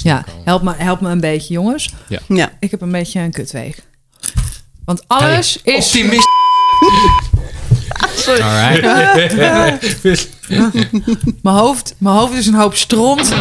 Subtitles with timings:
[0.00, 1.90] Ja, help me, help me een beetje, jongens.
[2.28, 2.52] Ja.
[2.60, 3.82] Ik heb een beetje een kutweek.
[4.84, 5.86] Want alles Hey, is...
[5.86, 6.28] Optimist.
[8.28, 9.32] Alright.
[11.42, 13.32] Mijn hoofd, mijn hoofd is een hoop stront.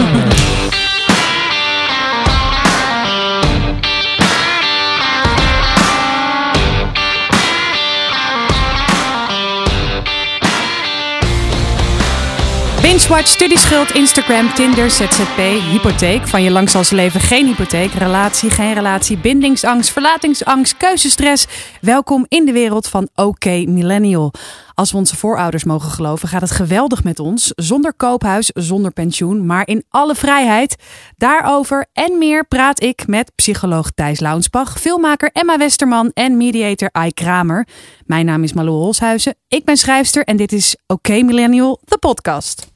[12.92, 15.38] Binge-watch, studieschuld, Instagram, Tinder, ZZP,
[15.72, 16.28] hypotheek.
[16.28, 17.94] Van je lang zal ze leven geen hypotheek.
[17.94, 21.48] Relatie, geen relatie, bindingsangst, verlatingsangst, keuzestress.
[21.82, 24.34] Welkom in de wereld van OK Millennial.
[24.74, 27.52] Als we onze voorouders mogen geloven, gaat het geweldig met ons.
[27.56, 30.76] Zonder koophuis, zonder pensioen, maar in alle vrijheid.
[31.18, 37.12] Daarover en meer praat ik met psycholoog Thijs Launsbach, filmmaker Emma Westerman en mediator Ai
[37.12, 37.68] Kramer.
[38.06, 39.36] Mijn naam is Malou Holshuizen.
[39.48, 42.68] Ik ben schrijfster en dit is OK Millennial, de podcast.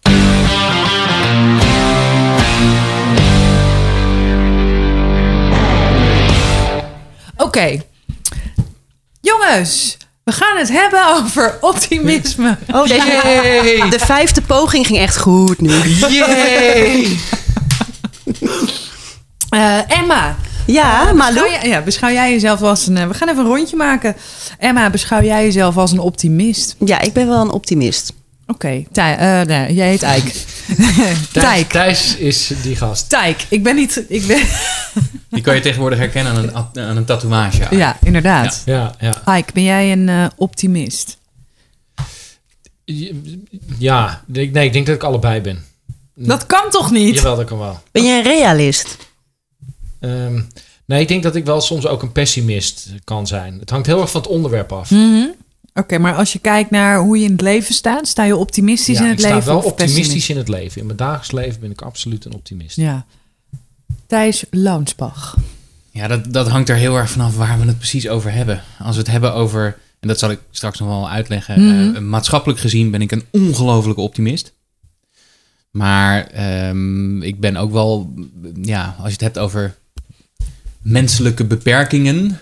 [7.37, 7.81] Oké.
[9.21, 12.57] Jongens, we gaan het hebben over optimisme.
[12.73, 12.87] Oh,
[13.89, 15.71] de vijfde poging ging echt goed nu.
[16.09, 17.17] Yay!
[19.49, 20.35] Eh, Emma.
[20.65, 21.33] Ja, Malou.
[21.33, 22.97] Beschouw jij, ja, beschouw jij jezelf als een...
[22.97, 24.15] eh, we gaan even een rondje maken.
[24.59, 26.75] Emma, beschouw jij jezelf als een optimist?
[26.79, 28.13] Ja, ik ben wel een optimist.
[28.47, 30.23] Oké, Tij- eh, nee, jij heet Eik.
[30.33, 31.69] Thijs, Tijk.
[31.69, 33.09] Thijs is die gast.
[33.09, 34.05] Tijk, ik ben niet...
[34.07, 34.41] Ik ben,
[35.29, 36.43] Die kan je tegenwoordig herkennen aan
[36.73, 37.75] een, aan een tatoeage.
[37.75, 38.61] ja, inderdaad.
[38.65, 39.21] Ja, ja.
[39.25, 41.17] Eik, ben jij een eh, optimist?
[43.77, 45.63] Ja, ik- nee, ik denk dat ik allebei ben.
[46.15, 47.15] Dat kan toch niet?
[47.15, 47.81] Jawel, dat kan wel.
[47.91, 48.97] Ben je een realist?
[49.99, 50.41] Ehm,
[50.85, 53.59] nee, ik denk dat ik wel soms ook een pessimist kan zijn.
[53.59, 54.89] Het hangt heel erg van het onderwerp af.
[54.91, 55.25] Mhm.
[55.79, 58.97] Oké, maar als je kijkt naar hoe je in het leven staat, sta je optimistisch
[58.97, 60.79] Ja, in het ik leven sta wel optimistisch in het leven.
[60.79, 62.75] In mijn dagelijks leven ben ik absoluut een optimist.
[62.75, 63.05] Ja.
[64.07, 65.37] Thijs Launsbach.
[65.91, 68.61] Ja, dat, dat hangt er heel erg vanaf waar we het precies over hebben.
[68.79, 71.95] Als we het hebben over, en dat zal ik straks nog wel uitleggen, Mhm.
[71.95, 74.53] eh, maatschappelijk gezien ben ik een ongelofelijke optimist.
[75.71, 78.13] Maar ehm, ik ben ook wel,
[78.61, 79.75] ja, als je het hebt over
[80.81, 82.39] menselijke beperkingen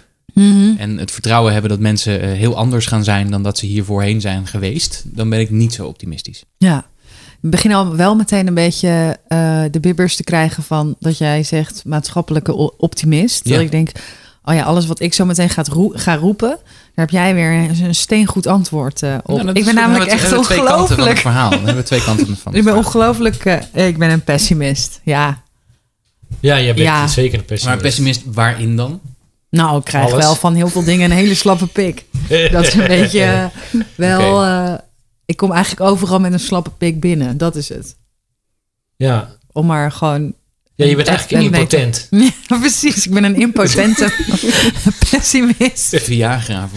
[0.78, 3.84] en het vertrouwen hebben dat mensen eh, heel anders gaan zijn dan dat ze hier
[3.84, 6.44] voorheen zijn geweest, dan ben ik niet zo optimistisch.
[6.58, 6.86] Ja.
[7.40, 11.44] We beginnen al wel meteen een beetje eh, de bibbers te krijgen van dat jij
[11.44, 13.48] zegt maatschappelijke optimist.
[13.48, 13.54] Ja.
[13.54, 13.90] Dat ik denk,
[14.44, 17.82] oh ja, alles wat ik zo meteen gaat roe- ga roepen, daar heb jij weer
[17.84, 19.36] een steengoed antwoord eh, op.
[19.44, 21.20] Nou, ik ben we namelijk echt we hebben twee kanten van het ongelooflijk.
[21.20, 21.50] verhaal.
[21.50, 22.78] We hebben twee kanten van het Ik ben verhaal.
[22.84, 25.00] ongelooflijk, eh, ik ben een pessimist.
[25.04, 25.42] Ja,
[26.40, 27.08] Ja, jij bent Ja.
[27.08, 27.66] zeker een pessimist.
[27.66, 29.00] Maar pessimist waarin dan?
[29.54, 30.26] Nou, ik krijg Alles.
[30.26, 32.06] wel van heel veel dingen een hele slappe pik.
[32.52, 33.46] Dat is een beetje eh,
[33.96, 34.44] wel.
[34.44, 34.74] Eh,
[35.26, 37.38] ik kom eigenlijk overal met een slappe pik binnen.
[37.38, 37.98] Dat is het.
[38.96, 39.30] Ja.
[39.52, 40.34] Om maar gewoon.
[40.76, 42.08] Ja, je bent eigenlijk echt- impotent.
[42.48, 43.06] Ja, precies.
[43.06, 44.12] Ik ben een impotente
[45.12, 45.92] pessimist.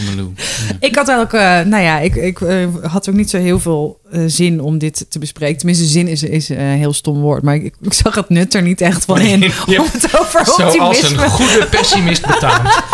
[0.06, 0.32] Malou.
[0.68, 0.76] Ja.
[0.80, 4.00] Ik had ook, eh, nou ja, ik, ik eh, had ook niet zo heel veel
[4.10, 5.56] eh, zin om dit te bespreken.
[5.56, 7.42] Tenminste, zin is, is een heel stom woord.
[7.42, 9.40] Maar ik, ik zag het nut er niet echt van in.
[9.66, 9.80] Ja.
[9.80, 12.68] Om het over Zoals een optimisme, goede pessimist betaamt.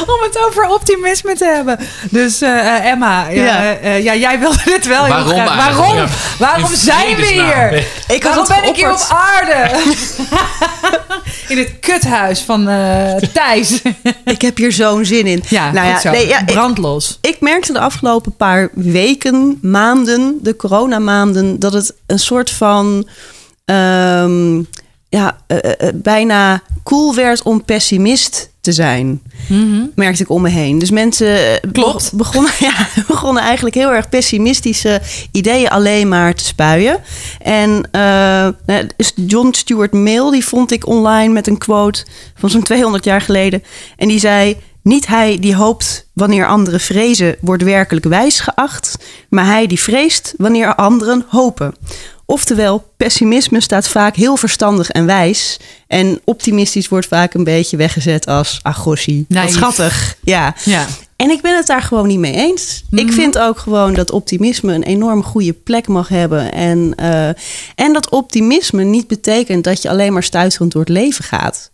[0.14, 1.78] om het over optimisme te hebben.
[2.10, 3.42] Dus eh, eh, Emma, ja.
[3.44, 3.60] Ja.
[3.76, 5.48] eh, eh, ja, jij wilde dit wel heel Waarom graag.
[5.58, 5.76] eigenlijk?
[5.78, 5.96] Waarom?
[5.96, 6.06] Ja.
[6.38, 7.84] Waarom zijn we hier?
[8.08, 9.70] Ik Waarom ben ik hier op aarde?
[11.48, 13.80] in het kuthuis van eh Thijs.
[14.24, 15.42] Ik heb hier zo'n zin in.
[15.48, 17.18] Ja, nou ja, nee, ja, ik, Brandlos.
[17.20, 23.08] ik merkte de afgelopen paar weken, maanden, de coronamaanden, dat het een soort van
[23.64, 24.62] ehm,
[25.08, 25.36] ja,
[25.94, 29.22] bijna cool werd om pessimist te zijn.
[29.94, 30.78] Merkte ik om me heen.
[30.78, 32.10] Dus mensen eh, Klopt.
[32.10, 35.00] be- begonnen, ja, begonnen eigenlijk heel erg pessimistische
[35.32, 36.98] ideeën alleen maar te spuien.
[37.40, 38.00] En eh,
[38.66, 43.04] nou, dus John Stuart Mill, die vond ik online met een quote van zo'n 200
[43.04, 43.62] jaar geleden.
[43.96, 48.96] En die zei: Niet hij die hoopt wanneer anderen vrezen, wordt werkelijk wijs geacht,
[49.28, 51.74] maar hij die vreest wanneer anderen hopen.
[52.32, 55.58] Oftewel, pessimisme staat vaak heel verstandig en wijs.
[55.86, 59.24] En optimistisch wordt vaak een beetje weggezet als agossie.
[59.28, 59.52] Wat Naïef.
[59.52, 60.16] schattig.
[60.22, 60.54] Ja.
[60.64, 60.86] Ja.
[61.16, 62.82] En ik ben het daar gewoon niet mee eens.
[62.90, 63.06] Mhm.
[63.06, 66.52] Ik vind ook gewoon dat optimisme een enorm goede plek mag hebben.
[66.52, 67.28] En, eh,
[67.74, 71.70] en dat optimisme niet betekent dat je alleen maar stuiterend door het leven gaat.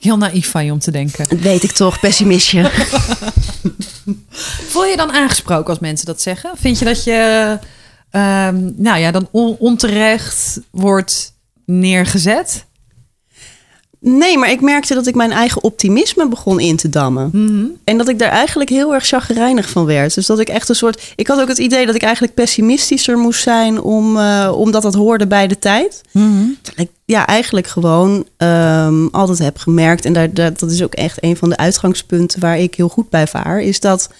[0.00, 1.26] Heel naïef van je om te denken.
[1.28, 2.70] Dat weet ik toch, pessimistje.
[4.70, 6.50] Voel je je dan aangesproken als mensen dat zeggen?
[6.60, 7.58] Vind je dat je,
[8.10, 11.32] ehm, nou ja, dan on- onterecht wordt
[11.66, 12.64] neergezet?
[14.02, 17.30] Nee, maar ik merkte dat ik mijn eigen optimisme begon in te dammen.
[17.32, 17.64] Mhm.
[17.84, 20.14] En dat ik daar eigenlijk heel erg chagrijnig van werd.
[20.14, 21.12] Dus dat ik echt een soort.
[21.16, 24.94] Ik had ook het idee dat ik eigenlijk pessimistischer moest zijn, om, eh, omdat dat
[24.94, 26.00] hoorde bij de tijd.
[26.12, 26.42] Mhm.
[26.76, 30.04] Ik ja, eigenlijk gewoon ehm, altijd heb gemerkt.
[30.04, 33.10] En daar, daar- dat is ook echt een van de uitgangspunten waar ik heel goed
[33.10, 33.60] bij vaar.
[33.60, 34.10] Is dat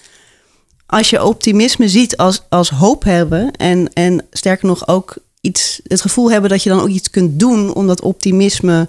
[0.90, 3.50] als je optimisme ziet als, als hoop hebben.
[3.50, 7.38] En, en sterker nog ook iets, het gevoel hebben dat je dan ook iets kunt
[7.38, 8.88] doen om dat optimisme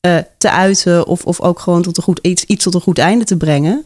[0.00, 1.06] eh, te uiten.
[1.06, 3.84] Of, of ook gewoon tot een goed, iets, iets tot een goed einde te brengen.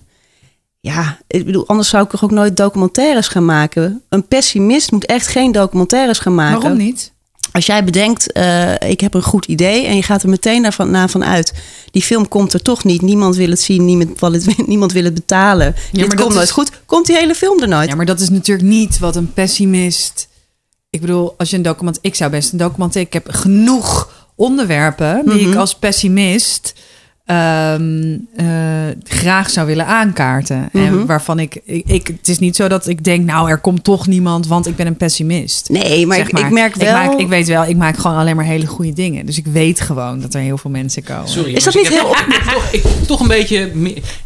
[0.81, 4.03] Ja, ik bedoel, anders zou ik toch ook nooit documentaires gaan maken.
[4.09, 6.61] Een pessimist moet echt geen documentaires gaan maken.
[6.61, 7.13] Waarom niet?
[7.53, 10.91] Als jij bedenkt, eh, ik heb een goed idee en je gaat er meteen daarvan,
[10.91, 11.53] na van uit.
[11.91, 13.03] Die film komt er toch niet.
[13.03, 15.75] Niemand wil het zien, niemand wil het, niemand wil het betalen.
[15.75, 16.71] Dit maar dat komt nooit is- goed.
[16.87, 17.89] Komt die hele film er nooit?
[17.89, 20.29] Ja, maar dat is natuurlijk niet wat een pessimist.
[20.91, 21.99] Ik bedoel, als je een document.
[22.01, 23.11] Ik zou best een documentaire.
[23.11, 25.51] Ik heb genoeg onderwerpen die Mhm.
[25.51, 26.73] ik als pessimist
[27.29, 28.47] ehm, eh,
[29.05, 30.69] graag zou willen aankaarten.
[30.73, 31.07] En Mhm.
[31.07, 32.07] waarvan ik, ik, ik.
[32.07, 34.87] Het is niet zo dat ik denk, nou, er komt toch niemand, want ik ben
[34.87, 35.69] een pessimist.
[35.69, 36.87] Nee, maar, Zeg ik, ik merk wel...
[36.89, 39.27] Ik, maak, ik weet wel, ik maak gewoon alleen maar hele goede dingen.
[39.27, 41.29] Dus ik weet gewoon dat er heel veel mensen komen.
[41.29, 43.71] Sorry, Is dat ik niet heb heel toch, toch, ik, toch een beetje...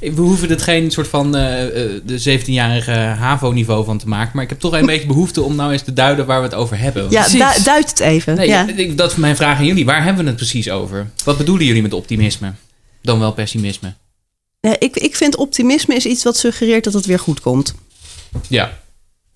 [0.01, 4.31] We hoeven het geen soort van eh, eh, de 17-jarige HAVO-niveau van te maken.
[4.35, 6.55] Maar ik heb toch een beetje behoefte om nou eens te duiden waar we het
[6.55, 7.07] over hebben.
[7.11, 8.35] ja, du- duid het even.
[8.37, 8.67] Nee, ja.
[8.95, 9.85] dat is mijn vraag aan jullie.
[9.85, 11.07] Waar hebben we het precies over?
[11.25, 12.53] Wat bedoelen jullie met optimisme?
[13.03, 13.95] Dan wel pessimisme.
[14.61, 17.75] Nee, ik, ik vind optimisme is iets wat suggereert dat het weer goed komt.
[18.49, 18.79] Ja.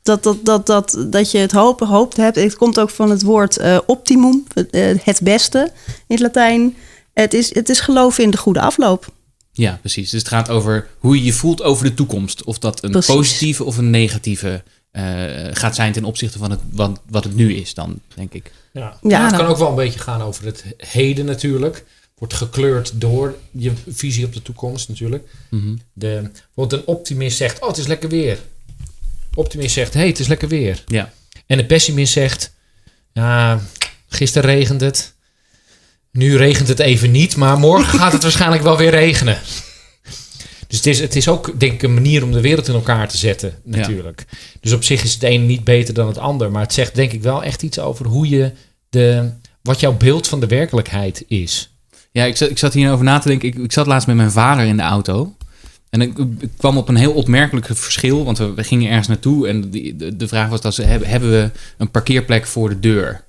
[0.03, 2.37] Dat, dat, dat, dat, dat je het hopen, hoopt hebt.
[2.37, 6.77] Het komt ook van het woord eh, optimum, eh, het beste in het Latijn.
[7.13, 9.13] Het is, het is geloven in de goede afloop.
[9.53, 10.11] Ja, precies.
[10.11, 12.45] Dus het gaat over hoe je je voelt over de toekomst.
[12.45, 13.15] Of dat een Precies.
[13.15, 15.05] positieve of een negatieve eh,
[15.51, 18.53] gaat zijn ten opzichte van het, wat, wat het nu is dan, denk ik.
[18.73, 18.99] Ja.
[19.03, 19.37] Ja, het nou.
[19.37, 21.85] kan ook wel een beetje gaan over het heden natuurlijk.
[22.19, 25.29] Wordt gekleurd door je visie op de toekomst natuurlijk.
[25.51, 25.77] Mhm.
[25.93, 28.39] De, want een optimist zegt, oh het is lekker weer.
[29.35, 30.85] Optimist zegt, hey het is lekker weer.
[30.87, 31.13] Ja.
[31.47, 32.53] En een pessimist zegt,
[33.13, 33.61] ja,
[34.09, 35.15] gisteren regent het.
[36.11, 39.41] Nu regent het even niet, maar morgen gaat het waarschijnlijk wel weer regenen.
[40.67, 43.09] Dus het is, het is ook, denk ik, een manier om de wereld in elkaar
[43.09, 44.25] te zetten, natuurlijk.
[44.61, 46.51] Dus op zich is het een niet beter dan het ander.
[46.51, 48.53] Maar het zegt denk ik wel echt iets over hoe je
[48.89, 49.31] de,
[49.62, 51.75] wat jouw beeld van de werkelijkheid is.
[52.17, 53.49] Ja, ik zat, ik zat hierover na te denken.
[53.49, 55.35] Ik, ik zat laatst met mijn vader in de auto.
[55.91, 58.25] En ik, ik kwam op een heel opmerkelijk verschil.
[58.25, 59.49] Want we, we gingen ergens naartoe.
[59.49, 62.81] En die, de, de vraag was: dat ze, hebben, hebben we een parkeerplek voor de
[62.81, 63.25] deur?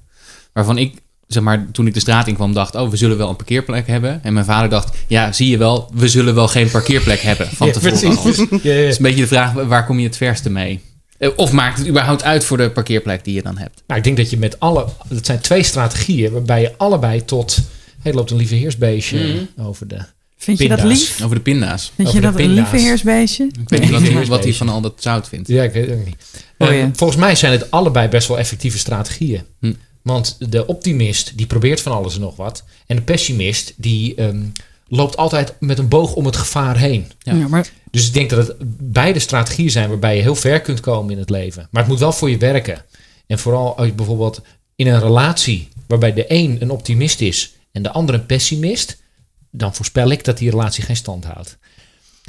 [0.53, 0.93] Waarvan ik,
[1.27, 3.87] zeg maar, toen ik de straat in kwam, dacht: Oh, we zullen wel een parkeerplek
[3.87, 4.23] hebben.
[4.23, 7.47] En mijn vader dacht: Ja, zie je wel, we zullen wel geen parkeerplek hebben.
[7.47, 8.23] Van Ja, tevoren.
[8.23, 8.79] Dus Ja, ja.
[8.79, 10.81] het is een beetje de vraag: waar kom je het verste mee?
[11.17, 13.83] Eh, Of maakt het überhaupt uit voor de parkeerplek die je dan hebt?
[13.87, 14.85] Nou, ik denk dat je met alle.
[15.09, 17.57] Dat zijn twee strategieën waarbij je allebei tot.
[18.01, 19.97] Hey, er loopt een lieve heersbeestje over de.
[20.37, 20.99] Vind je dat Pinda's.
[20.99, 21.21] lief?
[21.23, 21.91] Over de pinda's.
[21.95, 22.71] Vind je Over de dat een pinda's.
[22.71, 23.43] lieve heersbeestje?
[23.61, 25.47] Ik weet niet wat, hij- wat hij van al dat zout vindt.
[25.47, 26.15] Ja, ik weet het ook niet.
[26.57, 26.89] Oh, Eh, ja.
[26.93, 29.41] Volgens mij zijn het allebei best wel effectieve strategieën.
[29.59, 29.73] Hm.
[30.01, 32.63] Want de optimist die probeert van alles en nog wat.
[32.85, 34.39] En de pessimist die ehm,
[34.87, 37.11] loopt altijd met een boog om het gevaar heen.
[37.19, 37.33] Ja.
[37.33, 38.55] Ja, maar Dus ik denk dat het
[38.91, 41.67] beide strategieën zijn waarbij je heel ver kunt komen in het leven.
[41.71, 42.85] Maar het moet wel voor je werken.
[43.27, 44.41] En vooral als je bijvoorbeeld
[44.75, 48.97] in een relatie waarbij de een een optimist is en de ander een pessimist,
[49.51, 51.57] dan voorspel ik dat die relatie geen stand houdt.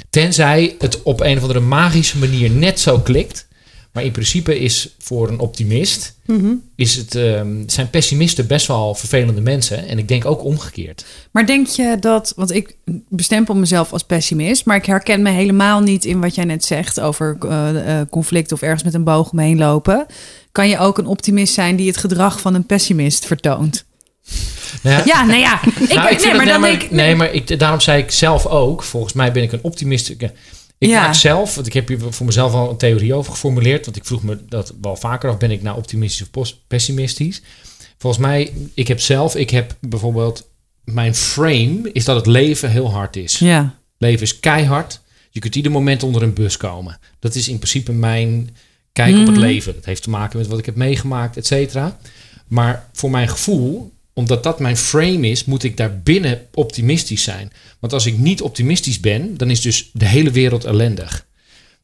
[0.09, 3.47] Tenzij het op een of andere magische manier net zo klikt.
[3.93, 6.53] Maar in principe is voor een optimist Mhm.
[6.75, 9.87] is het, ehm, zijn pessimisten best wel vervelende mensen.
[9.87, 11.05] En ik denk ook omgekeerd.
[11.31, 12.75] Maar denk je dat, want ik
[13.09, 16.99] bestempel mezelf als pessimist, maar ik herken me helemaal niet in wat jij net zegt
[16.99, 20.05] over eh, conflict of ergens met een boog omheen lopen.
[20.51, 23.85] Kan je ook een optimist zijn die het gedrag van een pessimist vertoont?
[24.83, 25.61] Nou Ja, nou ja.
[25.65, 26.91] Ik, Nou, ik nee, maar dan nee, denk maar, ik.
[26.91, 28.83] nee, maar ik, daarom zei ik zelf ook.
[28.83, 30.09] Volgens mij ben ik een optimist.
[30.09, 30.21] Ik,
[30.77, 31.01] ik Ja.
[31.01, 33.85] maak zelf, want ik heb hier voor mezelf al een theorie over geformuleerd.
[33.85, 35.37] Want ik vroeg me dat wel vaker af.
[35.37, 37.41] Ben ik nou optimistisch of pessimistisch?
[37.97, 40.49] Volgens mij, ik heb zelf, ik heb bijvoorbeeld,
[40.83, 43.39] mijn frame is dat het leven heel hard is.
[43.39, 43.75] Ja.
[43.97, 45.01] Leven is keihard.
[45.29, 46.99] Je kunt ieder moment onder een bus komen.
[47.19, 48.55] Dat is in principe mijn
[48.93, 49.39] kijk op het Mhm.
[49.39, 49.73] leven.
[49.73, 51.97] Dat heeft te maken met wat ik heb meegemaakt, et cetera.
[52.47, 57.51] Maar voor mijn gevoel, omdat dat mijn frame is, moet ik daar binnen optimistisch zijn.
[57.79, 61.25] Want als ik niet optimistisch ben, dan is dus de hele wereld ellendig.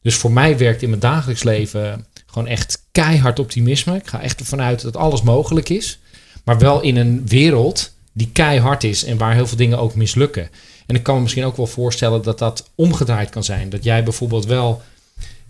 [0.02, 3.96] Dus voor mij werkt in mijn dagelijks leven gewoon echt keihard optimisme.
[3.96, 5.98] Ik ga echt ervan uit dat alles mogelijk is.
[6.44, 10.50] Maar wel in een wereld die keihard is en waar heel veel dingen ook mislukken.
[10.86, 13.70] En ik kan me misschien ook wel voorstellen dat dat omgedraaid kan zijn.
[13.70, 14.82] Dat jij bijvoorbeeld wel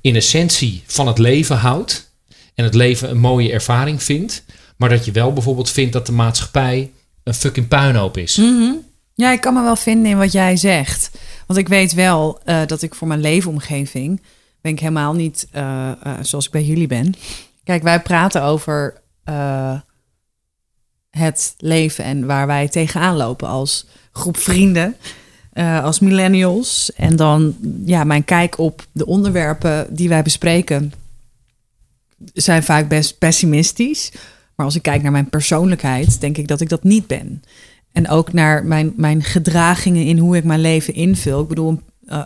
[0.01, 2.11] in essentie van het leven houdt.
[2.55, 4.45] En het leven een mooie ervaring vindt.
[4.77, 6.91] Maar dat je wel bijvoorbeeld vindt dat de maatschappij
[7.23, 8.37] een fucking puinhoop is.
[8.37, 8.73] Mhm.
[9.15, 11.11] Ja, ik kan me wel vinden in wat jij zegt.
[11.47, 14.23] Want ik weet wel uh, dat ik voor mijn leefomgeving
[14.61, 17.15] ben ik helemaal niet uh, uh, zoals ik bij jullie ben.
[17.65, 19.01] Kijk, wij praten over
[21.11, 24.97] het leven en waar wij tegenaan lopen als groep vrienden,
[25.83, 26.93] als millennials.
[26.93, 30.93] En dan ja, mijn kijk op de onderwerpen die wij bespreken
[32.35, 34.13] zijn vaak best pessimistisch.
[34.57, 37.43] Maar als ik kijk naar mijn persoonlijkheid, denk ik dat ik dat niet ben.
[37.93, 41.41] En ook naar mijn, mijn gedragingen in hoe ik mijn leven invul.
[41.41, 42.23] Ik bedoel, uh,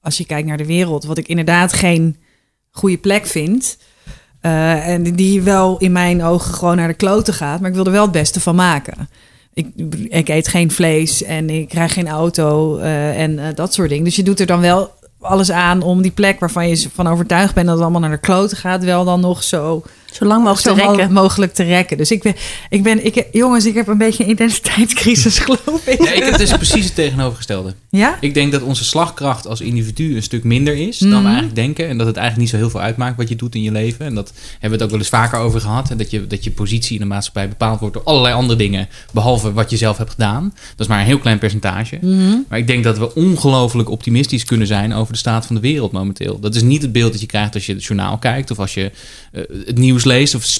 [0.00, 2.16] als je kijkt naar de wereld, wat ik inderdaad geen
[2.70, 3.78] goede plek vind.
[4.42, 7.60] Uh, en die wel in mijn ogen gewoon naar de kloten gaat.
[7.60, 9.08] Maar ik wil er wel het beste van maken.
[9.54, 9.66] Ik,
[10.08, 14.04] ik eet geen vlees en ik krijg geen auto uh, en dat soort dingen.
[14.04, 14.90] Dus je doet er dan wel
[15.20, 18.26] alles aan om die plek waarvan je van overtuigd bent dat het allemaal naar de
[18.26, 21.12] kloten gaat, wel dan nog zo zo lang mogelijk zo te rekken.
[21.12, 21.96] mogelijk te rekken.
[21.96, 22.34] Dus ik ben,
[22.70, 25.98] ik ben, ik, jongens, ik heb een beetje een identiteitscrisis, geloof ik.
[26.00, 27.74] Nee, ik heb dus precies het tegenovergestelde.
[27.90, 28.16] Ja?
[28.20, 31.24] Ik denk dat onze slagkracht als individu een stuk minder is dan we Mhm.
[31.26, 31.88] eigenlijk denken.
[31.88, 34.06] En dat het eigenlijk niet zo heel veel uitmaakt wat je doet in je leven.
[34.06, 35.90] En dat hebben we het ook wel eens vaker over gehad.
[35.90, 38.88] En dat je, dat je positie in de maatschappij bepaald wordt door allerlei andere dingen.
[39.12, 40.52] Behalve wat je zelf hebt gedaan.
[40.70, 41.98] Dat is maar een heel klein percentage.
[42.00, 42.36] Mhm.
[42.48, 45.92] Maar ik denk dat we ongelooflijk optimistisch kunnen zijn over de staat van de wereld
[45.92, 46.38] momenteel.
[46.40, 48.50] Dat is niet het beeld dat je krijgt als je het journaal kijkt.
[48.50, 48.90] Of als je
[49.32, 50.58] uh, het nieuws leest of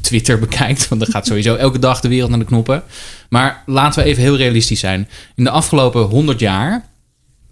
[0.00, 0.88] Twitter bekijkt.
[0.88, 2.82] Want dan gaat sowieso elke dag de wereld naar de knoppen.
[3.28, 5.08] Maar laten we even heel realistisch zijn.
[5.34, 6.88] In de afgelopen 100 jaar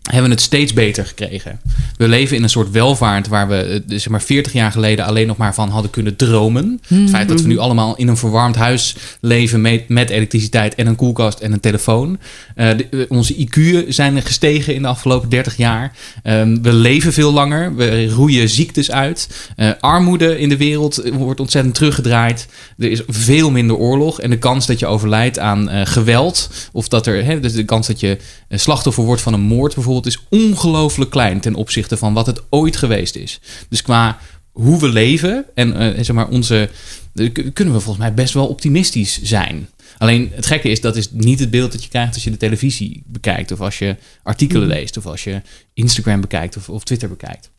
[0.07, 1.61] hebben we het steeds beter gekregen.
[1.97, 5.37] We leven in een soort welvaart waar we zeg maar 40 jaar geleden alleen nog
[5.37, 6.81] maar van hadden kunnen dromen.
[6.89, 10.87] Het feit dat we nu allemaal in een verwarmd huis leven met, met elektriciteit en
[10.87, 12.19] een koelkast en een telefoon.
[12.57, 15.93] Uh, de, onze IQ zijn gestegen in de afgelopen 30 jaar.
[16.25, 17.75] Um, we leven veel langer.
[17.75, 19.51] We roeien ziektes uit.
[19.57, 22.47] Uh, armoede in de wereld wordt ontzettend teruggedraaid.
[22.79, 24.21] Er is veel minder oorlog.
[24.21, 26.51] En de kans dat je overlijdt aan geweld.
[26.73, 28.19] Of dat er, hè, dus de kans dat je
[28.51, 32.77] slachtoffer wordt van een moord bijvoorbeeld is ongelooflijk klein ten opzichte van wat het ooit
[32.77, 33.41] geweest is.
[33.69, 34.19] Dus qua
[34.53, 36.71] hoe we leven en uh, zeg maar onze,
[37.33, 39.69] kunnen we volgens mij best wel optimistisch zijn.
[39.99, 42.37] Alleen het gekke is, dat is niet het beeld dat je krijgt als je de
[42.37, 45.43] televisie bekijkt, of als je artikelen leest, of als je
[45.75, 47.51] Instagram bekijkt of, of Twitter bekijkt.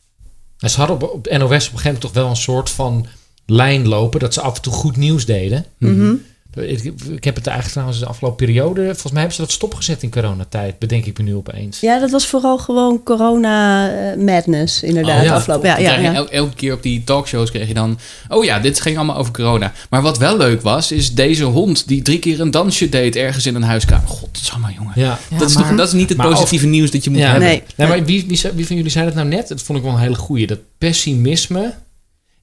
[0.59, 3.05] En ze hadden op, op NOS op een gegeven moment toch wel een soort van
[3.45, 5.65] lijn lopen dat ze af en toe goed nieuws deden.
[5.77, 6.21] Mm -hmm.
[6.53, 8.83] Ik, ik, heb het eigenlijk trouwens de afgelopen periode.
[8.83, 10.79] Volgens mij hebben ze dat stopgezet in coronatijd.
[10.79, 11.79] Bedenk ik me nu opeens.
[11.79, 15.19] Ja, dat was vooral gewoon corona uh, madness, inderdaad.
[15.19, 15.33] Oh, ja.
[15.33, 15.69] afgelopen.
[15.69, 16.13] Ja, ja, ja.
[16.13, 17.99] El, elke keer op die talkshows kreeg je dan.
[18.29, 19.73] Oh ja, dit ging allemaal over corona.
[19.89, 23.45] Maar wat wel leuk was, is deze hond die drie keer een dansje deed ergens
[23.45, 24.07] in een huiskamer.
[24.07, 24.93] God, dat is allemaal jongen.
[24.95, 25.19] Ja.
[25.29, 27.29] Ja, dat, is toch, dat is niet het positieve of, nieuws dat je moet ja,
[27.29, 27.47] hebben.
[27.47, 27.63] Nee.
[27.75, 29.47] nee maar wie, wie, wie van jullie zei dat nou net?
[29.47, 30.47] Dat vond ik wel een hele goeie.
[30.47, 31.73] Dat pessimisme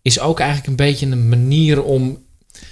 [0.02, 2.18] is ook eigenlijk een beetje een manier om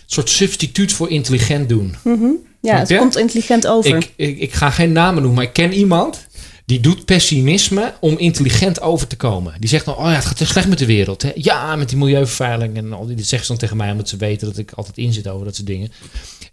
[0.07, 1.95] soort substituut voor intelligent doen.
[2.05, 2.37] Mm -hmm.
[2.61, 3.97] Ja, het komt intelligent over.
[3.97, 6.27] Ik, ik, ik, ga geen namen noemen, maar ik ken iemand
[6.65, 9.55] die doet pessimisme om intelligent over te komen.
[9.59, 11.23] Die zegt dan, oh ja, het gaat te slecht met de wereld.
[11.23, 11.31] Hè?
[11.35, 13.17] Ja, met die milieuvervuiling en al die.
[13.17, 15.55] Dat zeggen ze dan tegen mij omdat ze weten dat ik altijd inzit over dat
[15.55, 15.93] soort dingen.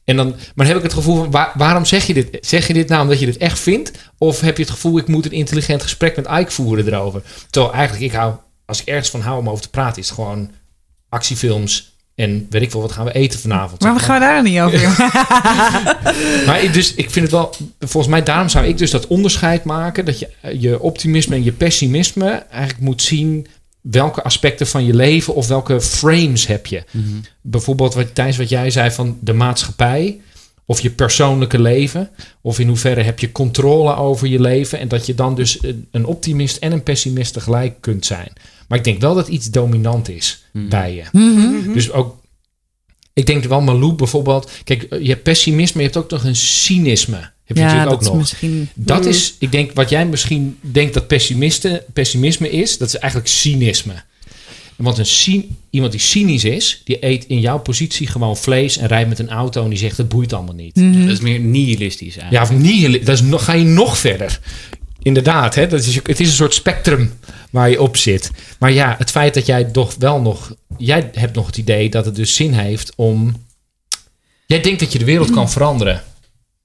[0.04, 2.38] En dan, maar dan heb ik het gevoel van, waar, waarom zeg je dit?
[2.42, 3.92] Zeg je dit nou omdat je dit echt vindt?
[4.18, 7.22] Of heb je het gevoel, ik moet een intelligent gesprek met Ike voeren erover?
[7.50, 10.16] Terwijl eigenlijk, ik hou, als ik ergens van hou om over te praten, is het
[10.16, 10.52] gewoon
[11.10, 13.82] actiefilms, en weet ik wel, wat gaan we eten vanavond?
[13.82, 14.80] Maar we gaan daar niet over.
[16.48, 19.64] maar ik, dus, ik vind het wel, volgens mij, daarom zou ik dus dat onderscheid
[19.64, 20.06] maken.
[20.06, 23.48] Dat je je optimisme en je pessimisme eigenlijk moet zien.
[23.82, 26.84] Welke aspecten van je leven of welke frames heb je?
[26.92, 27.04] Mhm.
[27.04, 27.22] Mm -hmm.
[27.42, 30.20] Bijvoorbeeld, wat, Thijs, wat jij zei van de maatschappij.
[30.66, 32.10] Of je persoonlijke leven.
[32.42, 34.80] Of in hoeverre heb je controle over je leven.
[34.80, 35.60] En dat je dan dus
[35.92, 38.32] een optimist en een pessimist tegelijk kunt zijn.
[38.70, 40.68] Maar ik denk wel dat iets dominant is Mhm.
[40.70, 41.04] bij je.
[41.12, 41.74] Mm -hmm.
[41.74, 42.18] Dus ook,
[43.14, 44.52] ik denk wel Malou bijvoorbeeld.
[44.64, 47.32] Kijk, je hebt pessimisme, je hebt ook nog een cynisme.
[47.46, 48.22] Heb je ja, natuurlijk ook dat nog.
[48.22, 48.70] Is misschien...
[48.74, 51.08] Dat is, ik denk, wat jij misschien denkt dat
[51.94, 54.04] pessimisme is, dat is eigenlijk cynisme.
[54.76, 58.88] Want een cyn, iemand die cynisch is, die eet in jouw positie gewoon vlees en
[58.88, 60.76] rijdt met een auto en die zegt het boeit allemaal niet.
[60.76, 61.02] Mm.
[61.02, 62.50] Dat is meer nihilistisch eigenlijk.
[62.50, 64.40] Ja, of nihil, dat is nog, ga je nog verder.
[65.02, 65.68] Inderdaad, hè?
[65.68, 67.14] Dat is, het is een soort spectrum
[67.52, 68.32] waar je op zit.
[68.60, 70.54] Maar ja, het feit dat jij toch wel nog...
[70.78, 73.48] Jij hebt nog het idee dat het dus zin heeft om...
[74.46, 76.04] Jij denkt dat je de wereld kan veranderen.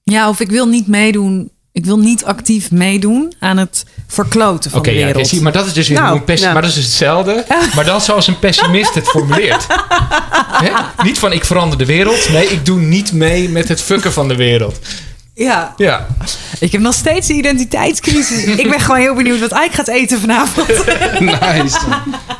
[0.03, 1.53] Ja, of ik wil niet meedoen...
[1.71, 5.23] Ik wil niet actief meedoen aan het verkloten van okay, de wereld.
[5.23, 6.41] Ja, zie, maar dat is dus weer Nou, een pessimist.
[6.41, 6.53] nou.
[6.53, 7.45] Maar dat is hetzelfde.
[7.75, 9.65] Maar dan zoals een pessimist het formuleert.
[10.63, 10.71] Hè?
[11.03, 12.29] Niet van ik verander de wereld.
[12.29, 14.79] Nee, ik doe niet mee met het fucken van de wereld.
[15.35, 16.07] Ja, Ja.
[16.59, 18.43] Ik heb nog steeds een identiteitscrisis.
[18.63, 20.67] ik ben gewoon heel benieuwd wat Ike gaat eten vanavond.
[21.41, 21.79] nice.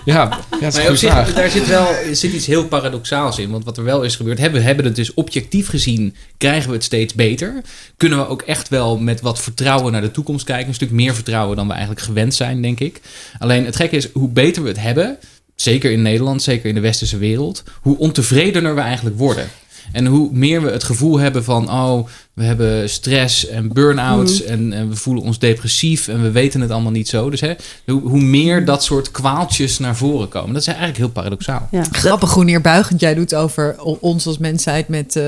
[0.06, 1.34] Ja, ja dat is zich, vraag.
[1.34, 3.50] daar zit wel er zit iets heel paradoxaals in.
[3.52, 6.76] Want wat er wel is gebeurd, hebben, we hebben het dus objectief gezien, krijgen we
[6.76, 7.62] het steeds beter.
[7.98, 10.68] Kunnen we ook echt wel met wat vertrouwen naar de toekomst kijken.
[10.68, 13.02] Een stuk meer vertrouwen dan we eigenlijk gewend zijn, denk ik.
[13.40, 15.18] Alleen het gekke is, hoe beter we het hebben,
[15.56, 19.48] zeker in Nederland, zeker in de westerse wereld, hoe ontevredener we eigenlijk worden.
[19.92, 24.74] En hoe meer we het gevoel hebben van, oh, we hebben stress en burn-outs en,
[24.74, 27.30] en we voelen ons depressief en we weten het allemaal niet zo.
[27.30, 27.54] Dus hè,
[27.86, 30.54] hoe, hoe meer dat soort kwaaltjes naar voren komen.
[30.54, 31.68] Dat is eigenlijk heel paradoxaal.
[31.72, 31.84] Ja.
[31.92, 35.24] Grappig hoe neerbuigend jij doet over ons als mensheid met eh,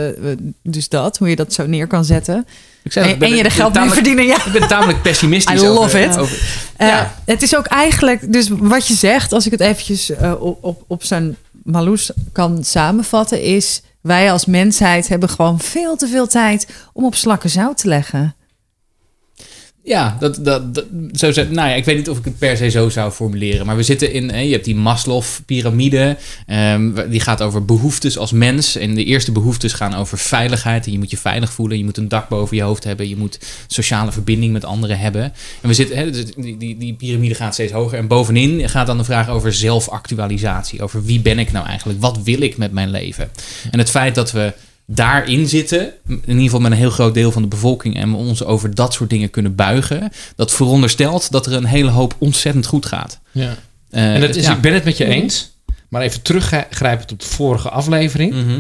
[0.64, 1.18] dus dat.
[1.18, 2.46] Hoe je dat zo neer kan zetten.
[2.84, 4.26] Ik zei, En, ik ben- en je er geld mee verdienen.
[4.26, 4.46] Ja.
[4.46, 6.18] Ik ben tamelijk pessimistisch I love over, it.
[6.18, 7.16] over- Eh, Ja.
[7.26, 10.84] Het is ook eigenlijk, dus wat je zegt, als ik het eventjes eh, op, op,
[10.88, 16.68] op zijn Marloes kan samenvatten, is wij als mensheid hebben gewoon veel te veel tijd
[16.94, 18.37] om op slakken zout te leggen.
[19.88, 22.90] Ja, dat, dat, zo, nou ja, ik weet niet of ik het per se zo
[22.90, 23.66] zou formuleren.
[23.66, 26.18] Maar we zitten in, je hebt die Maslow-pyramide.
[26.48, 28.76] ehm, die gaat over behoeftes als mens.
[28.76, 30.86] En de eerste behoeftes gaan over veiligheid.
[30.86, 31.78] En je moet je veilig voelen.
[31.78, 33.10] Je moet een dak boven je hoofd hebben.
[33.10, 35.24] Je moet sociale verbinding met anderen hebben.
[35.62, 37.98] En we zitten, dus die, die, die piramide gaat steeds hoger.
[37.98, 40.82] En bovenin gaat dan de vraag over zelfactualisatie.
[40.82, 42.02] Over wie ben ik nou eigenlijk?
[42.02, 43.30] Wat wil ik met mijn leven?
[43.72, 44.54] En het feit dat we
[44.90, 48.18] daarin zitten, in ieder geval met een heel groot deel van de bevolking, en we
[48.18, 52.66] ons over dat soort dingen kunnen buigen, dat veronderstelt dat er een hele hoop ontzettend
[52.66, 53.20] goed gaat.
[53.32, 53.56] Ja.
[53.90, 54.56] Eh, En dat is, ja.
[54.56, 55.56] ik ben het met je eens.
[55.90, 58.34] Maar even teruggrijpend op de vorige aflevering.
[58.34, 58.60] Mhm.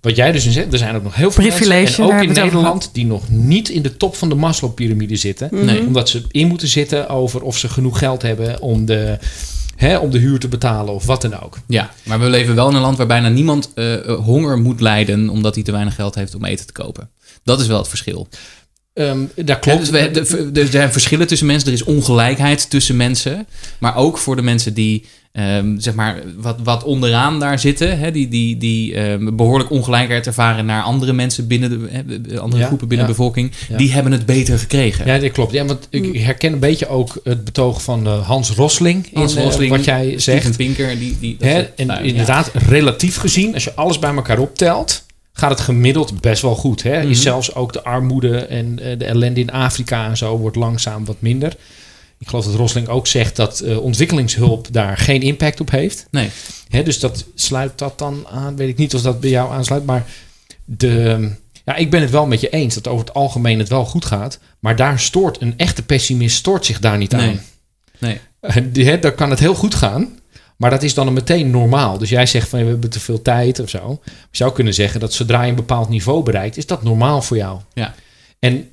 [0.00, 2.32] Wat jij dus nu zegt, er zijn ook nog heel veel mensen, en ook in
[2.32, 5.48] Nederland, die nog niet in de top van de Maslow-pyramide zitten.
[5.52, 5.86] Nee.
[5.86, 9.18] Omdat ze in moeten zitten over of ze genoeg geld hebben om de,
[9.78, 11.58] hè, om de huur te betalen of wat dan ook.
[11.66, 15.28] Ja, maar we leven wel in een land waar bijna niemand eh, honger moet lijden
[15.28, 17.10] omdat hij te weinig geld heeft om eten te kopen.
[17.44, 18.28] Dat is wel het verschil.
[18.94, 19.78] Ehm dat Ja, klopt.
[20.14, 21.68] dus we, er zijn verschillen tussen mensen.
[21.68, 23.46] Er is ongelijkheid tussen mensen.
[23.78, 27.98] Maar ook voor de mensen die ehm, zeg maar wat, wat onderaan daar zitten.
[27.98, 31.70] Hè, die die, die ehm, behoorlijk ongelijkheid ervaren naar andere mensen binnen
[32.28, 33.12] de, andere Ja, groepen binnen ja.
[33.12, 33.52] de bevolking.
[33.68, 33.76] Ja.
[33.76, 35.06] Die hebben het beter gekregen.
[35.06, 35.52] Ja, dat klopt.
[35.52, 39.36] Ja, want ik herken een beetje ook het betoog van eh, Hans Rosling in Hans
[39.36, 40.56] eh, Rosling, wat jij Steven zegt.
[40.56, 40.98] Pinker.
[40.98, 45.06] Die, die, dat Hè, en inderdaad, relatief gezien, als je alles bij elkaar optelt,
[45.38, 46.82] gaat het gemiddeld best wel goed.
[46.82, 47.02] Hè?
[47.02, 51.04] Is zelfs ook de armoede en eh, de ellende in Afrika en zo wordt langzaam
[51.04, 51.56] wat minder.
[52.18, 56.06] Ik geloof dat Rosling ook zegt dat eh, ontwikkelingshulp daar geen impact op heeft.
[56.10, 56.30] Nee.
[56.68, 58.56] Hè, dus dat sluit dat dan aan.
[58.56, 59.86] Weet ik niet of dat bij jou aansluit.
[59.86, 60.06] Maar
[60.64, 61.30] de,
[61.64, 64.04] ja, ik ben het wel met je eens dat over het algemeen het wel goed
[64.04, 64.38] gaat.
[64.58, 67.28] Maar daar stoort een echte pessimist stoort zich daar niet Nee.
[67.28, 67.40] aan.
[67.98, 68.20] Nee.
[68.72, 70.18] Die, hè, dan kan het heel goed gaan.
[70.56, 71.98] Maar dat is dan meteen normaal.
[71.98, 74.00] Dus jij zegt van we hebben te veel tijd of zo.
[74.04, 77.36] Je zou kunnen zeggen dat zodra je een bepaald niveau bereikt, is dat normaal voor
[77.36, 77.60] jou.
[77.74, 77.94] Ja.
[78.38, 78.70] En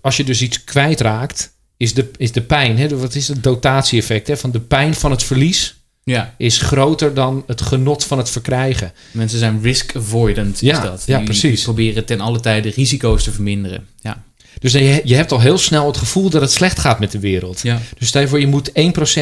[0.00, 4.26] als je dus iets kwijtraakt, is de, is de pijn, hè, wat is het dotatie-effect?
[4.26, 8.30] Hè, van de pijn van het verlies Ja, is groter dan het genot van het
[8.30, 8.92] verkrijgen.
[9.12, 10.60] mensen zijn risk avoidant.
[10.60, 11.02] Ja, is dat.
[11.06, 11.54] ja, precies.
[11.54, 13.86] Die proberen ten alle tijde risico's te verminderen.
[14.00, 14.22] Ja.
[14.58, 17.18] Dus je, je hebt al heel snel het gevoel dat het slecht gaat met de
[17.18, 17.60] wereld.
[17.62, 17.80] Ja.
[17.98, 18.70] Dus stel je voor, je moet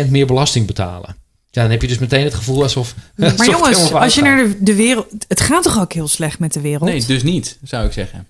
[0.07, 1.17] 1% meer belasting betalen.
[1.51, 2.95] Ja, dan heb je dus meteen het gevoel alsof.
[3.17, 5.07] Maar alsof jongens, als je naar de, de wereld...
[5.29, 6.91] Het gaat toch ook heel slecht met de wereld?
[6.91, 8.27] Nee, dus niet, zou ik zeggen.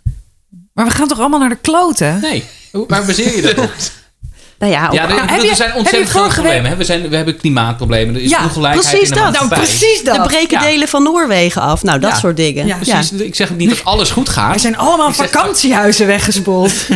[0.73, 2.21] Maar we gaan toch allemaal naar de kloten?
[2.21, 3.71] Nee, waar baseer je dat op?
[4.59, 6.71] Nou ja, Ja, heb je- er zijn ontzettend problemen.
[6.71, 6.77] hè.
[6.77, 8.15] We, zijn, we hebben klimaatproblemen.
[8.15, 9.33] Er is Ja, ongelijkheid precies in de dat.
[9.33, 10.17] Nou, precies dat.
[10.17, 10.67] er breken Ja.
[10.67, 11.83] delen van Noorwegen af.
[11.83, 12.17] Nou, dat Ja.
[12.19, 12.67] soort dingen.
[12.67, 12.77] Ja.
[12.77, 14.55] Precies, ik zeg niet dat alles goed gaat.
[14.55, 16.73] Er zijn allemaal Ik zeg- vakantiehuizen weggespoeld.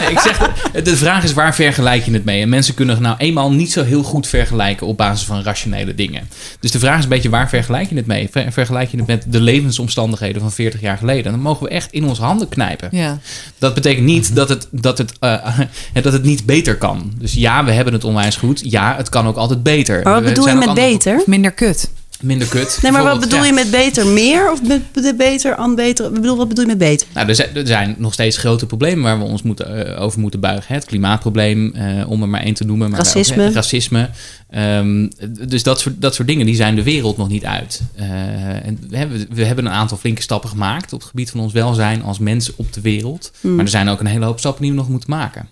[0.00, 0.50] Nee, ik zeg,
[0.84, 2.42] de vraag is waar vergelijk je het mee?
[2.42, 6.28] En mensen kunnen nou eenmaal niet zo heel goed vergelijken op basis van rationele dingen.
[6.60, 8.28] Dus de vraag is een beetje waar vergelijk je het mee?
[8.32, 11.32] Ver- Vergelijk je het met de levensomstandigheden van 40 jaar geleden?
[11.32, 12.88] Dan mogen we echt in onze handen knijpen.
[12.92, 13.18] ja.
[13.58, 15.58] Dat betekent niet dat het, dat, het, eh,
[16.02, 17.12] dat het niet beter kan.
[17.18, 18.60] Dus ja, we hebben het onwijs goed.
[18.64, 20.02] Ja, het kan ook altijd beter.
[20.02, 21.16] Maar wat We bedoel je met beter?
[21.16, 21.90] Of minder kut.
[22.22, 22.78] Minder kut.
[22.82, 23.44] Nee, maar wat bedoel ja.
[23.44, 24.06] je met beter?
[24.06, 26.06] Meer of met beter aan beter?
[26.06, 27.06] Ik bedoel, wat bedoel je met beter?
[27.14, 30.20] Nou, er zijn, er zijn nog steeds grote problemen waar we ons moeten, eh, over
[30.20, 30.74] moeten buigen.
[30.74, 32.90] Het klimaatprobleem, eh, om er maar één te noemen.
[32.90, 33.46] Maar Racisme.
[33.46, 34.10] ook, racisme.
[34.50, 35.08] Ehm,
[35.48, 37.80] dus dat soort, dat soort dingen, die zijn de wereld nog niet uit.
[37.94, 41.40] Eh, en we, hebben, we hebben een aantal flinke stappen gemaakt op het gebied van
[41.40, 43.32] ons welzijn als mensen op de wereld.
[43.40, 43.54] Hmm.
[43.54, 45.48] Maar er zijn ook een hele hoop stappen die we nog moeten maken.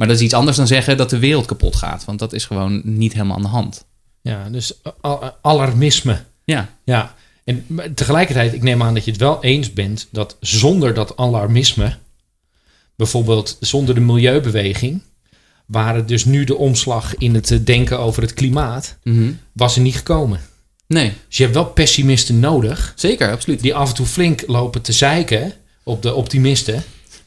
[0.00, 2.04] Maar dat is iets anders dan zeggen dat de wereld kapot gaat.
[2.04, 3.84] Want dat is gewoon niet helemaal aan de hand.
[4.20, 4.72] Ja, dus
[5.06, 6.20] a- alarmisme.
[6.44, 10.94] Ja, Ja, en tegelijkertijd, ik neem aan dat je het wel eens bent dat zonder
[10.94, 11.96] dat alarmisme,
[12.96, 15.02] bijvoorbeeld zonder de milieubeweging,
[15.66, 19.30] waren dus nu de omslag in het eh, denken over het klimaat, Mhm.
[19.52, 20.40] was er niet gekomen.
[20.86, 23.60] nee, Dus je hebt wel pessimisten nodig, zeker, absoluut.
[23.60, 26.82] die af en toe flink lopen te zeiken op de optimisten.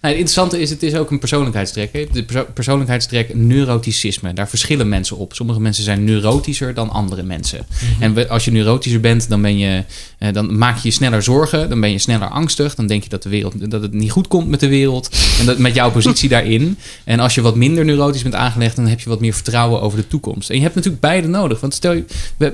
[0.10, 1.94] Het interessante is, het is ook een persoonlijkheidstrek.
[1.94, 2.06] Hè?
[2.12, 4.34] De perso persoonlijkheidstrek neuroticisme.
[4.34, 5.34] Daar verschillen mensen op.
[5.34, 7.66] Sommige mensen zijn neurotischer dan andere mensen.
[8.00, 9.84] En we- als je neurotischer bent, dan, ben je,
[10.18, 11.70] eh, dan maak je je sneller zorgen.
[11.70, 12.76] Dan ben je sneller angstig.
[12.76, 15.10] Dan denk je dat, de wereld, dat het niet goed komt met de wereld.
[15.40, 16.78] En dat, met jouw positie daarin.
[17.04, 19.98] En als je wat minder neurotisch bent aangelegd, dan heb je wat meer vertrouwen over
[19.98, 20.50] de toekomst.
[20.50, 21.60] En je hebt natuurlijk beide nodig.
[21.60, 22.04] Want stel je,
[22.38, 22.54] we,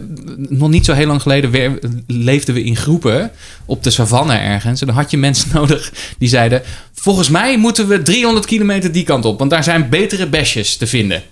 [0.50, 3.32] nog niet zo heel lang geleden leefden we in groepen
[3.66, 4.82] op de savanne ergens.
[4.82, 6.62] En dan had je mensen nodig die zeiden:
[7.02, 10.88] Volgens mij moeten we 300 kilometer die kant op, want daar zijn betere besjes te
[10.88, 11.24] vinden.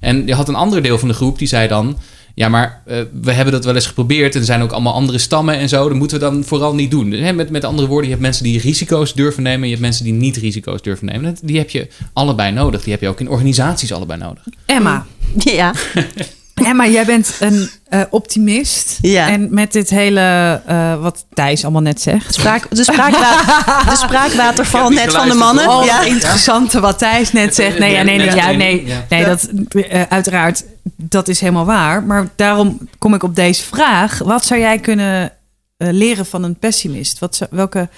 [0.00, 1.98] En je had een ander deel van de groep die zei dan.
[2.34, 4.34] Ja, maar eh, we hebben dat wel eens geprobeerd.
[4.34, 5.88] En er zijn ook allemaal andere stammen en zo.
[5.88, 7.12] Dat moeten we dan vooral niet doen.
[7.12, 9.58] Hè, Met, met andere woorden, je hebt mensen die risico's durven nemen.
[9.60, 11.22] En je hebt mensen die niet risico's durven nemen.
[11.24, 12.82] Dat- Die heb je allebei nodig.
[12.82, 14.42] Die heb je ook in organisaties allebei nodig.
[14.66, 15.06] Emma.
[15.38, 15.72] Ja,
[16.64, 18.98] Emma, jij bent een eh, optimist.
[19.00, 19.28] Ja.
[19.28, 22.34] En met dit hele, eh, wat Thijs allemaal net zegt.
[22.34, 25.68] spraak, de, spraakwater, de spraakwaterval net van de mannen.
[25.68, 26.02] Oh, ja.
[26.02, 27.78] interessante wat Thijs net zegt.
[27.78, 29.04] Nee, ja, nee, nee, ja, nee, ja.
[29.08, 29.48] nee dat,
[29.88, 30.64] eh, uiteraard,
[30.96, 32.02] dat is helemaal waar.
[32.02, 34.18] Maar daarom kom ik op deze vraag.
[34.18, 35.32] Wat zou jij kunnen
[35.76, 37.18] eh, leren van een pessimist?
[37.18, 37.88] Wat zou- welke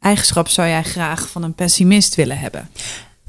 [0.00, 2.68] eigenschap zou jij graag van een pessimist willen hebben?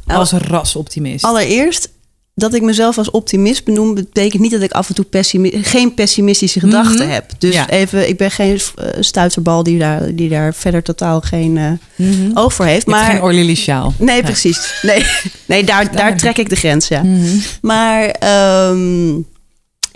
[0.07, 1.23] Als rasoptimist.
[1.25, 1.89] Allereerst,
[2.39, 5.93] dat ik mezelf als optimist benoem, betekent niet dat ik af en toe pessimi- geen
[5.93, 7.13] pessimistische gedachten Mhm.
[7.13, 7.25] heb.
[7.37, 7.69] Dus Ja.
[7.69, 12.31] even, ik ben geen eh, stuiterbal die daar, die daar verder totaal geen eh, Mhm.
[12.37, 12.85] oog voor heeft.
[12.85, 13.93] Je Maar geen Orlily sjaal.
[13.97, 14.73] Nee, precies.
[14.81, 15.05] Nee,
[15.45, 17.03] nee daar, daar trek ik de grens, ja.
[17.03, 17.37] Mhm.
[17.61, 19.09] Maar ehm,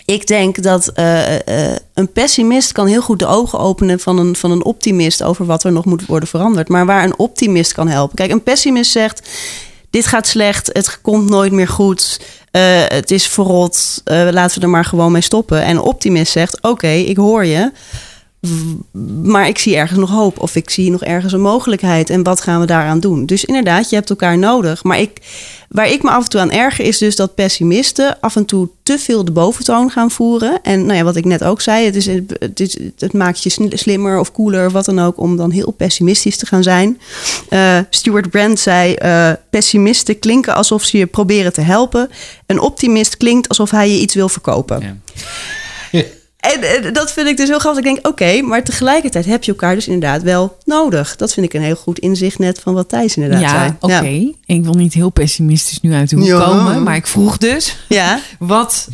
[0.06, 1.24] ik denk dat eh,
[1.94, 5.64] een pessimist kan heel goed de ogen openen van een, van een optimist over wat
[5.64, 6.70] er nog moet worden veranderd.
[6.70, 8.16] Maar waar een optimist kan helpen.
[8.16, 9.30] Kijk, een pessimist zegt:
[9.94, 12.20] dit gaat slecht, het komt nooit meer goed.
[12.52, 15.64] eh, het is verrot, eh, laten we er maar gewoon mee stoppen.
[15.64, 17.72] En optimist zegt: Oké, ik hoor je,
[19.24, 20.40] maar ik zie ergens nog hoop.
[20.40, 22.10] Of ik zie nog ergens een mogelijkheid.
[22.10, 23.26] En wat gaan we daaraan doen?
[23.26, 24.84] Dus inderdaad, je hebt elkaar nodig.
[24.84, 25.18] Maar ik,
[25.70, 28.70] waar ik me af en toe aan erger is dus dat pessimisten af en toe
[28.84, 30.60] te veel de boventoon gaan voeren.
[30.62, 33.70] En nou ja, wat ik net ook zei, het, is, het, is, het maakt je
[33.70, 37.00] slimmer of cooler wat dan ook om dan heel pessimistisch te gaan zijn.
[37.50, 42.10] Eh, Stuart Brand zei: eh, pessimisten klinken alsof ze je proberen te helpen.
[42.46, 45.00] Een optimist klinkt alsof hij je iets wil verkopen.
[45.92, 46.04] Ja.
[46.52, 47.84] En, eh, dat vind ik dus heel grappig.
[47.84, 51.16] Ik denk, oké, maar tegelijkertijd heb je elkaar dus inderdaad wel nodig.
[51.16, 53.74] Dat vind ik een heel goed inzicht net van wat Thijs inderdaad Ja, zei.
[53.80, 54.32] oké.
[54.54, 56.44] Ik wil niet heel pessimistisch nu uit de hoek Ja.
[56.44, 56.84] komen.
[56.84, 58.88] Maar ik vroeg dus, Ja, wat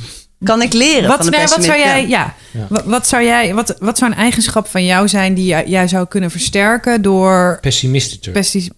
[0.44, 2.36] kan ik leren Wat, van de nee, wat zou jij, ja.
[2.52, 2.66] Ja.
[2.70, 5.88] Wat, wat zou jij, wat, wat zou een eigenschap van jou zijn die jij, jij
[5.88, 7.58] zou kunnen versterken door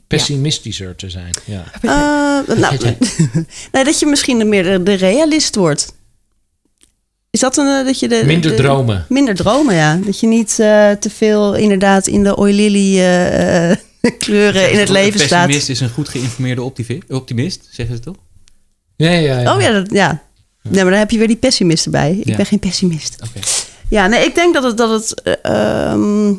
[0.08, 1.30] Pessimistischer, te zijn.
[1.46, 1.64] Ja.
[1.82, 2.78] Eh, nou,
[3.72, 5.94] nee, dat je misschien meer de, de realist wordt.
[7.32, 9.06] Is dat een eh, dat je de Minder de- dromen.
[9.10, 10.00] Minder dromen, ja.
[10.06, 13.78] Dat je niet eh, te veel inderdaad in de oilily eh, eh,
[14.20, 15.46] kleuren in het Een leven staat.
[15.46, 16.62] pessimist is een goed geïnformeerde
[17.08, 18.16] optimist, zeggen ze toch?
[18.96, 19.56] Ja, ja, ja.
[19.56, 20.22] Oh ja, dat, ja.
[20.64, 22.12] Nee, maar dan heb je weer die pessimist erbij.
[22.20, 22.36] Ik Ja.
[22.36, 23.16] ben geen pessimist.
[23.28, 23.40] Oké.
[23.90, 24.78] Ja, nee, ik denk dat het.
[24.78, 25.34] Dat het eh,
[25.92, 26.34] ehm,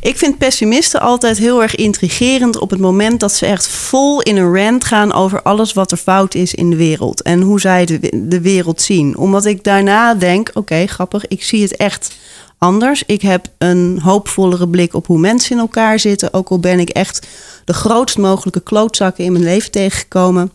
[0.00, 4.36] ik vind pessimisten altijd heel erg intrigerend op het moment dat ze echt vol in
[4.36, 7.22] een rant gaan over alles wat er fout is in de wereld.
[7.22, 9.16] En hoe zij de, wereld zien.
[9.16, 12.16] Omdat ik daarna denk: oké, grappig, ik zie het echt
[12.58, 13.02] anders.
[13.06, 16.32] Ik heb een hoopvollere blik op hoe mensen in elkaar zitten.
[16.32, 17.26] Ook al ben ik echt
[17.64, 20.52] de grootst mogelijke klootzakken in mijn leven tegengekomen.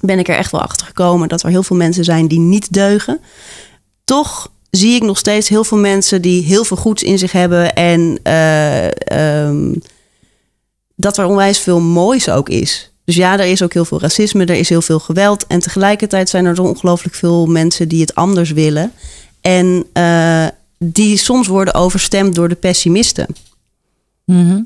[0.00, 2.72] Ben ik er echt wel achter gekomen dat er heel veel mensen zijn die niet
[2.72, 3.20] deugen
[4.04, 7.74] toch zie ik nog steeds heel veel mensen die heel veel goeds in zich hebben.
[7.74, 8.86] En eh,
[9.46, 9.74] ehm,
[10.96, 12.92] dat er onwijs veel moois ook is.
[13.04, 15.46] Dus ja, er is ook heel veel racisme, er is heel veel geweld.
[15.46, 18.92] En tegelijkertijd zijn er ongelooflijk veel mensen die het anders willen.
[19.40, 20.46] En eh,
[20.78, 23.26] die soms worden overstemd door de pessimisten.
[24.24, 24.60] Mhm.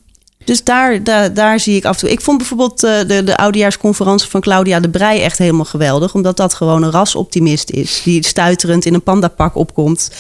[0.47, 2.11] Dus daar, daar, daar zie ik af en toe.
[2.11, 6.15] Ik vond bijvoorbeeld eh, de, de oudejaarsconferentie van Claudia de Brij echt helemaal geweldig.
[6.15, 8.01] Omdat dat gewoon een rasoptimist is.
[8.05, 10.11] Die stuiterend in een pandapak opkomt.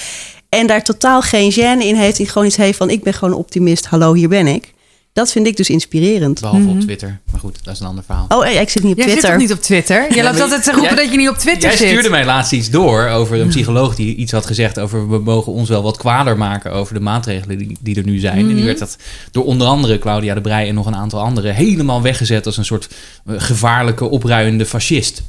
[0.48, 2.16] En daar totaal geen gêne in heeft.
[2.16, 3.86] Die gewoon iets heeft van: ik ben gewoon een optimist.
[3.86, 4.74] Hallo, hier ben ik.
[5.16, 6.40] Dat vind ik dus inspirerend.
[6.40, 7.20] Behalve op Twitter.
[7.30, 8.24] Maar goed, dat is een ander verhaal.
[8.28, 9.30] Oh, ja, ik zit niet op Jij zit Twitter.
[9.38, 10.14] toch niet op Twitter?
[10.16, 11.88] Je loopt maar altijd te roepen jij- dat je niet op Twitter Jij zit.
[11.88, 15.52] stuurde mij laatst iets door over een psycholoog die iets had gezegd over we mogen
[15.52, 18.38] ons wel wat kwader maken over de maatregelen die, die er nu zijn.
[18.38, 18.64] En die Mhm.
[18.64, 18.96] werd dat
[19.30, 22.64] door onder andere Claudia de Brij en nog een aantal anderen helemaal weggezet als een
[22.64, 22.88] soort
[23.26, 25.22] eh, gevaarlijke opruiende fascist.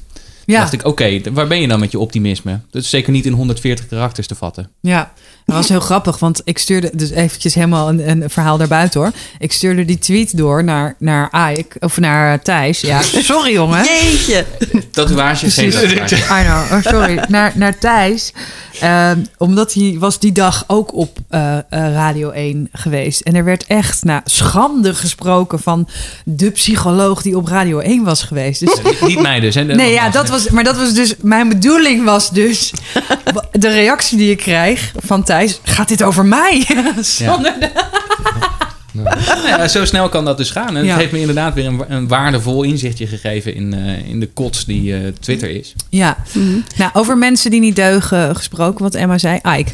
[0.46, 2.60] Ja, dacht ik, oké, waar ben je dan met je optimisme?
[2.72, 4.70] Dat is zeker niet in 140 karakters te vatten.
[4.82, 5.14] ja.
[5.48, 9.12] Dat was heel grappig, want ik stuurde dus eventjes helemaal een, een verhaal daarbuiten hoor.
[9.40, 12.82] Ik stuurde die tweet door naar, naar Ike, of naar Thijs.
[12.82, 13.84] Ja, sorry jongen.
[13.84, 14.46] Jeetje.
[14.92, 15.90] Tatoeage, geen Precies.
[15.90, 16.16] tatoeage.
[16.16, 17.24] I know, oh, sorry.
[17.30, 18.34] naar, naar Thijs.
[18.80, 23.22] Ehm, omdat hij was die dag ook op eh, eh, Radio 1 geweest.
[23.22, 25.88] En er werd echt nou, schande gesproken van
[26.26, 28.60] de psycholoog die op Radio 1 was geweest.
[28.60, 29.56] Dus Niet- Niet mij dus.
[29.56, 29.64] Hè?
[29.64, 32.72] Nee, ja, dat was, maar dat was dus, mijn bedoeling was dus,
[33.52, 36.66] de reactie die ik krijg van Thijs, gaat dit over mij?
[37.02, 37.72] Zonder de-
[39.48, 40.78] Ja, zo snel kan dat dus gaan.
[40.78, 44.28] En het heeft me inderdaad weer een, een waardevol inzichtje gegeven in, eh, in de
[44.28, 45.74] kots die eh, Twitter is.
[45.90, 46.18] Ja,
[46.76, 49.72] nou, over mensen die niet deugen gesproken, wat Emma zei, Ike.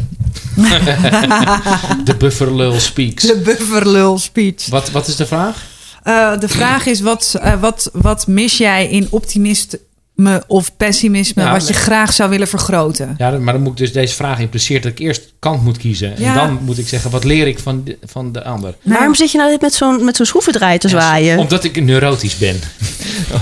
[2.04, 3.24] De bufferlul speaks.
[3.24, 4.68] De bufferlul speech.
[4.68, 5.64] Wat, wat is de vraag?
[6.04, 9.80] Eh, de vraag is, wat, wat, wat mis jij in optimisme
[10.48, 13.16] of pessimisme, Ja, wat je graag zou willen vergroten?
[13.18, 16.14] Ja, maar dan moet ik dus deze vraag impliceert dat ik eerst kant moet kiezen.
[16.18, 16.28] Ja.
[16.30, 18.76] En dan moet ik zeggen, wat leer ik van de, van de ander?
[18.84, 21.38] Waarom zit je nou dit met zo'n met zo'n schroevendraai te zwaaien?
[21.40, 22.60] Omdat ik neurotisch ben.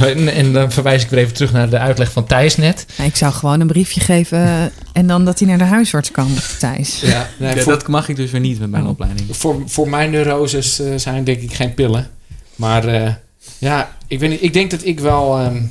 [0.02, 2.86] En, en dan verwijs ik weer even terug naar de uitleg van Thijs net.
[3.04, 6.28] Ik zou gewoon een briefje geven en dan dat hij naar de huisarts kan,
[6.60, 7.00] Thijs.
[7.02, 8.90] Ja, nee, Ja, voor, dat mag ik dus weer niet met mijn Oh.
[8.90, 9.28] opleiding.
[9.32, 12.10] voor, voor mijn neuroses eh, zijn denk ik geen pillen.
[12.56, 13.14] Maar eh,
[13.58, 15.38] ja, ik, weet niet, ik denk dat ik wel...
[15.40, 15.62] ehm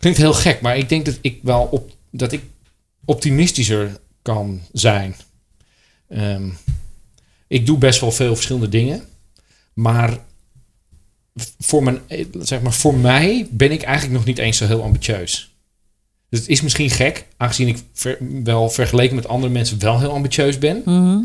[0.00, 2.42] klinkt heel gek, maar ik denk dat ik wel op, dat ik
[3.04, 5.14] optimistischer kan zijn.
[6.08, 6.48] Ehm,
[7.46, 9.04] ik doe best wel veel verschillende dingen.
[9.74, 10.18] Maar
[11.58, 14.82] voor, mijn, eh, zeg maar voor mij ben ik eigenlijk nog niet eens zo heel
[14.82, 15.54] ambitieus.
[16.28, 20.12] Dus het is misschien gek, aangezien ik ver- wel vergeleken met andere mensen wel heel
[20.12, 20.82] ambitieus ben.
[20.84, 21.18] Mhm.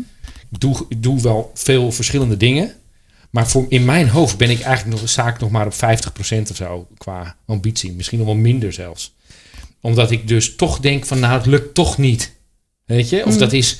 [0.50, 2.74] Ik doe, ik doe wel veel verschillende dingen.
[3.36, 5.76] Maar voor, in mijn hoofd ben ik eigenlijk nog, ik nog maar op 50%
[6.50, 7.92] of zo qua ambitie.
[7.92, 9.14] Misschien nog wel minder zelfs.
[9.80, 12.32] Omdat ik dus toch denk van nou, het lukt toch niet.
[12.84, 13.26] Weet je?
[13.26, 13.78] Of dat is,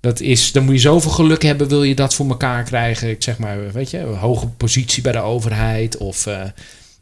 [0.00, 3.10] dat is, dan moet je zoveel geluk hebben, wil je dat voor elkaar krijgen.
[3.10, 5.96] Ik zeg maar, weet je, een hoge positie bij de overheid.
[5.96, 6.40] Of, eh,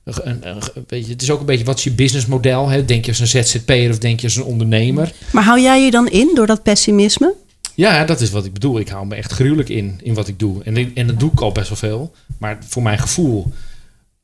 [0.04, 2.68] een, een- weet je, het is ook een beetje, wat is je businessmodel?
[2.68, 2.84] Hè?
[2.84, 5.12] Denk je als een ZZP'er of denk je als een ondernemer?
[5.32, 7.34] Maar hou jij je dan in door dat pessimisme?
[7.80, 8.78] Ja, dat is wat ik bedoel.
[8.78, 10.62] Ik hou me echt gruwelijk in, in wat ik doe.
[10.62, 12.14] En, en dat doe ik al best wel veel.
[12.38, 13.52] Maar voor mijn gevoel...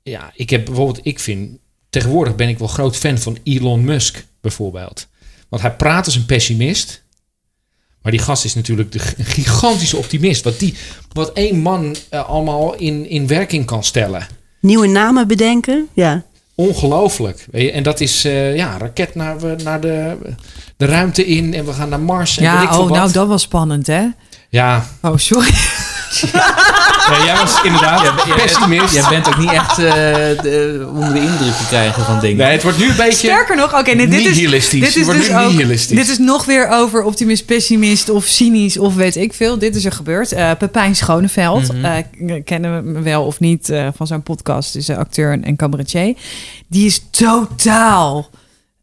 [0.03, 1.01] Ja, ik heb bijvoorbeeld...
[1.03, 1.59] Ik vind...
[1.90, 5.09] Tegenwoordig ben ik wel groot fan van Elon Musk, bijvoorbeeld.
[5.49, 7.03] Want hij praat als een pessimist.
[8.03, 8.99] Maar die gast is natuurlijk de
[9.38, 10.45] gigantische optimist.
[10.45, 10.75] Wat, die,
[11.12, 14.27] wat één man eh, allemaal in, in werking kan stellen.
[14.61, 15.88] Nieuwe namen bedenken?
[15.92, 16.25] Ja.
[16.57, 17.47] Ongelooflijk.
[17.73, 20.16] En dat is uh, ja, raket naar, we- naar de,
[20.77, 21.55] de ruimte in.
[21.55, 22.37] En we gaan naar Mars.
[22.38, 24.05] En Ja, oh, nou, dat was spannend, hè?
[24.49, 25.51] Ja, Oh, sorry.
[27.09, 28.95] Ja, jij was inderdaad pessimist.
[28.95, 32.37] Jij bent ook niet echt eh, de, onder de indruk te krijgen van dingen.
[32.37, 34.81] Nee, het wordt nu een beetje Sterker nog, oké, nee, dit is, nihilistisch.
[34.81, 35.97] dit is wordt dus nu ook, nihilistisch.
[35.97, 39.59] dit is nog weer over optimist, pessimist of cynisch of weet ik veel.
[39.59, 40.33] Dit is er gebeurd.
[40.33, 41.85] Eh Pepijn Schoneveld, Mhm.
[41.85, 45.45] eh, kennen we hem wel of niet eh, van zijn podcast, is een acteur en-
[45.45, 46.14] en cabaretier.
[46.69, 48.31] Die is totaal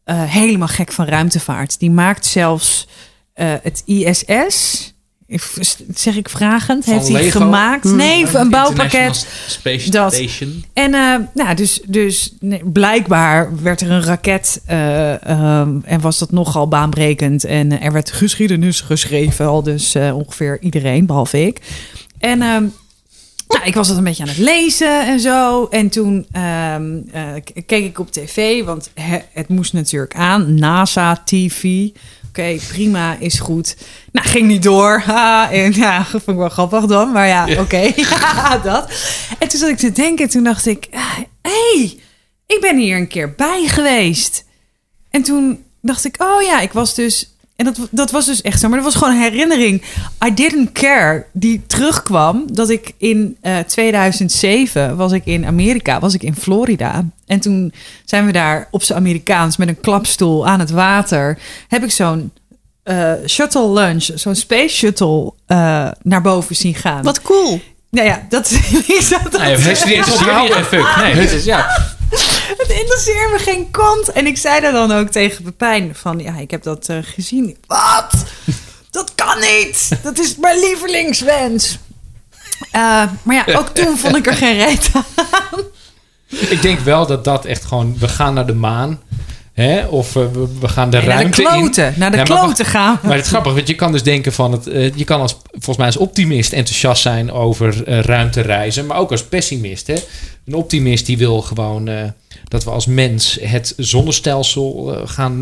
[0.04, 1.78] eh, helemaal gek van ruimtevaart.
[1.78, 2.88] Die maakt zelfs
[3.34, 4.93] eh, het ISS.
[5.26, 5.52] Ik-
[5.94, 6.84] Zeg ik vragend?
[6.84, 7.40] Van heeft hij Lego?
[7.40, 7.84] gemaakt?
[7.84, 9.26] Nee, een bouwpakket.
[9.48, 10.14] Space Dat.
[10.14, 10.64] Station.
[10.72, 16.18] En eh, nou, dus, dus nee, blijkbaar werd er een raket eh, ehm, en was
[16.18, 17.44] dat nogal baanbrekend.
[17.44, 21.60] En eh, er werd geschiedenis geschreven, al dus eh, ongeveer iedereen, behalve ik.
[22.18, 22.64] En ehm,
[23.48, 25.64] nou, ik was dat een beetje aan het lezen en zo.
[25.70, 27.22] En toen ehm, eh,
[27.66, 30.54] keek ik op tv, want he- het moest natuurlijk aan.
[30.54, 31.88] NASA TV.
[32.38, 33.76] Oké, prima, is goed.
[34.12, 35.02] Nou, ging niet door.
[35.06, 37.12] Ha, en ja, dat vond ik wel grappig dan.
[37.12, 37.92] Maar ja, oké.
[37.96, 38.92] Ja, dat.
[39.38, 40.28] En toen zat ik te denken.
[40.28, 41.98] Toen dacht ik, hé, hey,
[42.46, 44.44] ik ben hier een keer bij geweest.
[45.10, 47.33] En toen dacht ik, oh ja, ik was dus...
[47.56, 48.68] En dat, dat was dus echt zo.
[48.68, 49.82] Maar dat was gewoon een herinnering.
[50.26, 51.26] I didn't care.
[51.32, 56.00] Die terugkwam dat ik in eh 2007 was ik in Amerika.
[56.00, 57.04] Was ik in Florida.
[57.26, 57.72] En toen
[58.04, 61.38] zijn we daar op z'n Amerikaans met een klapstoel aan het water.
[61.68, 62.32] Heb ik zo'n
[62.82, 67.02] eh, shuttle lunch, zo'n space shuttle eh, naar boven zien gaan.
[67.02, 67.60] Wat cool.
[67.90, 68.50] Nou ja, dat
[68.86, 69.38] is dat.
[69.38, 70.96] Nee, het is niet geen fuck.
[70.96, 71.86] Nee, dit is, ja.
[72.74, 74.12] Het interesseert me geen kont.
[74.12, 76.18] En ik zei daar dan ook tegen Pepijn van...
[76.18, 77.56] ja, ik heb dat eh, gezien.
[77.66, 78.24] Wat?
[78.90, 79.88] Dat kan niet!
[80.02, 81.78] Dat is mijn lievelingswens.
[82.70, 85.62] Eh, maar ja, ook toen vond ik er geen reet aan.
[86.28, 87.98] Ik denk wel dat dat echt gewoon...
[87.98, 89.02] We gaan naar de maan.
[89.54, 89.86] Hè?
[89.86, 91.86] Of eh, we, we gaan de Nee, naar de ruimte kloten.
[91.86, 91.94] in.
[91.98, 92.98] Naar de Ja, maar kloten gaan.
[93.02, 94.66] Maar het is grappig, want je kan dus denken van het.
[94.66, 99.10] eh, je kan als volgens mij als optimist enthousiast zijn over eh, ruimtereizen, maar ook
[99.10, 99.86] als pessimist.
[99.86, 99.94] Hè?
[100.46, 101.90] Een optimist die wil gewoon
[102.48, 105.40] dat we als mens het zonnestelsel gaan,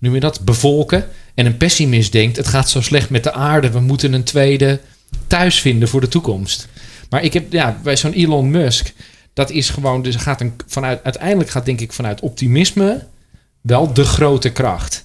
[0.00, 1.06] noem je dat, bevolken.
[1.34, 4.80] En een pessimist denkt: het gaat zo slecht met de aarde, we moeten een tweede
[5.26, 6.68] thuis vinden voor de toekomst.
[7.10, 8.92] Maar ik heb ja, bij zo'n Elon Musk,
[9.34, 13.06] dat is gewoon, dus gaat een, vanuit, uiteindelijk gaat denk ik vanuit optimisme
[13.60, 15.04] wel de grote kracht.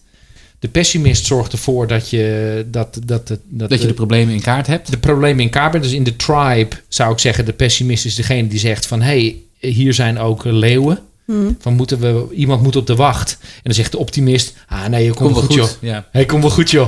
[0.59, 4.41] De pessimist zorgt ervoor dat je, dat, dat, dat, dat, Dat je de problemen in
[4.41, 4.91] kaart hebt.
[4.91, 5.83] de problemen in kaart bent.
[5.83, 9.01] Dus in de tribe zou ik zeggen, de pessimist is degene die zegt van...
[9.01, 10.99] hé, hey, hier zijn ook leeuwen.
[11.25, 11.51] Mhm.
[11.59, 13.37] Van moeten we, iemand moet op de wacht.
[13.41, 15.69] En dan zegt de optimist, ah nee, je komt wel goed, joh.
[15.79, 16.07] Ja.
[16.11, 16.87] Hé, kom wel goed joh.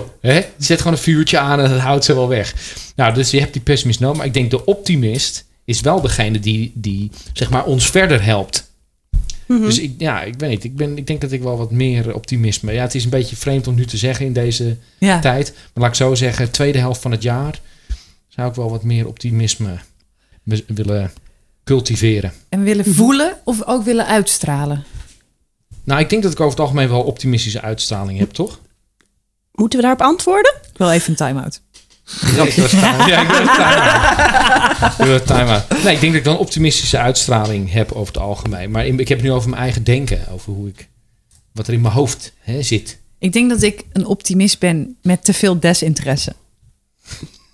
[0.58, 2.56] Zet gewoon een vuurtje aan en het houdt ze wel weg.
[2.96, 4.18] Nou, dus je hebt die pessimist nodig.
[4.18, 8.70] Maar ik denk de optimist is wel degene die, die zeg maar ons verder helpt.
[9.48, 9.62] Mhm.
[9.62, 10.64] Dus ik, ja, ik weet niet.
[10.64, 12.74] Ik, ben, ik denk dat ik wel wat meer optimisme...
[12.74, 15.20] Ja, het is een beetje vreemd om nu te zeggen in deze Ja.
[15.20, 15.54] tijd.
[15.54, 17.60] Maar laat ik zo zeggen, tweede helft van het jaar...
[18.28, 19.78] zou ik wel wat meer optimisme
[20.68, 21.12] willen
[21.64, 22.34] cultiveren.
[22.50, 24.84] En willen voelen of ook willen uitstralen?
[25.84, 28.60] Nou, ik denk dat ik over het algemeen wel optimistische uitstraling heb, toch?
[29.52, 30.54] Moeten we daarop antwoorden?
[30.72, 31.62] Ik wil even een time-out.
[32.36, 34.92] Ja, ik wil een time- ja, ik wil een time-out.
[35.00, 35.84] Ik wil een time-out.
[35.84, 38.72] Nee, ik denk dat ik wel een optimistische uitstraling heb over het algemeen.
[38.72, 40.20] Maar ik heb het nu over mijn eigen denken.
[40.32, 40.88] Over hoe ik...
[41.52, 43.00] Wat er in mijn hoofd hè, zit.
[43.20, 46.34] Ik denk dat ik een optimist ben met te veel desinteresse.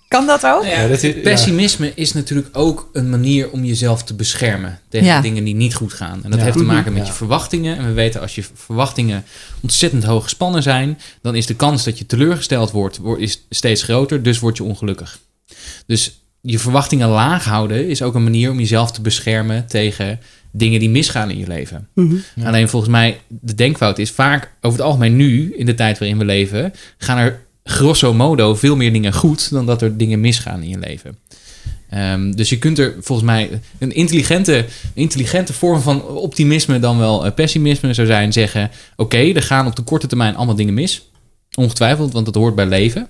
[0.08, 0.64] Kan dat ook?
[0.64, 1.20] Ja, dat is, ja.
[1.22, 5.20] Pessimisme is natuurlijk ook een manier om jezelf te beschermen tegen Ja.
[5.20, 6.20] dingen die niet goed gaan.
[6.24, 6.44] En dat Ja.
[6.44, 7.08] heeft te maken met Ja.
[7.08, 7.76] je verwachtingen.
[7.78, 9.24] En we weten als je verwachtingen
[9.60, 13.82] ontzettend hoog gespannen zijn, dan is de kans dat je teleurgesteld wordt, wordt is steeds
[13.82, 15.18] groter, dus word je ongelukkig.
[15.86, 20.80] Dus je verwachtingen laag houden is ook een manier om jezelf te beschermen tegen dingen
[20.80, 21.88] die misgaan in je leven.
[21.94, 22.16] Mhm.
[22.34, 22.46] Ja.
[22.46, 26.18] Alleen volgens mij, de denkfout is vaak over het algemeen nu, in de tijd waarin
[26.18, 30.62] we leven, gaan er grosso modo veel meer dingen goed dan dat er dingen misgaan
[30.62, 31.18] in je leven.
[31.90, 37.24] Ehm, dus je kunt er volgens mij een intelligente, intelligente vorm van optimisme dan wel
[37.24, 41.10] eh, pessimisme zou zijn zeggen: oké, er gaan op de korte termijn allemaal dingen mis.
[41.54, 43.08] Ongetwijfeld, want dat hoort bij leven.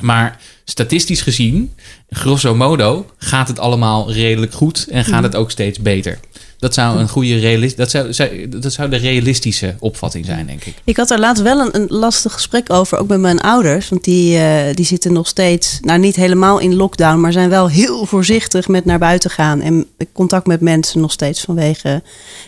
[0.00, 1.72] Maar statistisch gezien,
[2.08, 6.18] grosso modo, gaat het allemaal redelijk goed en gaat het ook steeds beter.
[6.64, 10.74] Dat zou een goede realis- dat zou, dat zou de realistische opvatting zijn, denk ik.
[10.84, 13.88] Ik had er laatst wel een, een lastig gesprek over, ook met mijn ouders.
[13.88, 17.68] Want die, eh, die zitten nog steeds, nou niet helemaal in lockdown, maar zijn wel
[17.68, 19.60] heel voorzichtig met naar buiten gaan.
[19.60, 22.02] En contact met mensen nog steeds vanwege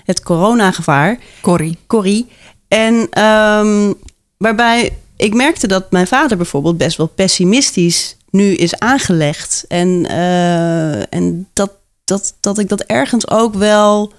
[0.04, 1.18] het coronagevaar.
[1.40, 1.78] Corrie.
[1.86, 2.26] Corrie.
[2.68, 3.92] En ehm,
[4.36, 9.64] waarbij ik merkte dat mijn vader bijvoorbeeld best wel pessimistisch nu is aangelegd.
[9.68, 11.70] En, eh, en dat,
[12.06, 14.12] dat, dat ik dat ergens ook wel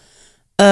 [0.56, 0.65] eh,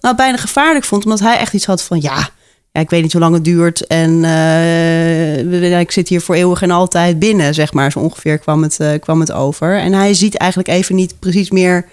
[0.00, 1.04] nou, bijna gevaarlijk vond.
[1.04, 2.28] Omdat hij echt iets had van ja.
[2.72, 3.86] Ja, ik weet niet hoe lang het duurt.
[3.86, 7.92] En eh, ik zit hier voor eeuwig en altijd binnen, zeg maar.
[7.92, 9.78] Zo ongeveer kwam het, eh, kwam het over.
[9.78, 11.88] En hij ziet eigenlijk even niet precies meer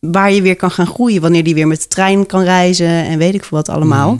[0.00, 1.20] waar je weer kan gaan groeien.
[1.20, 4.18] Wanneer die weer met de trein kan reizen en weet ik veel wat allemaal.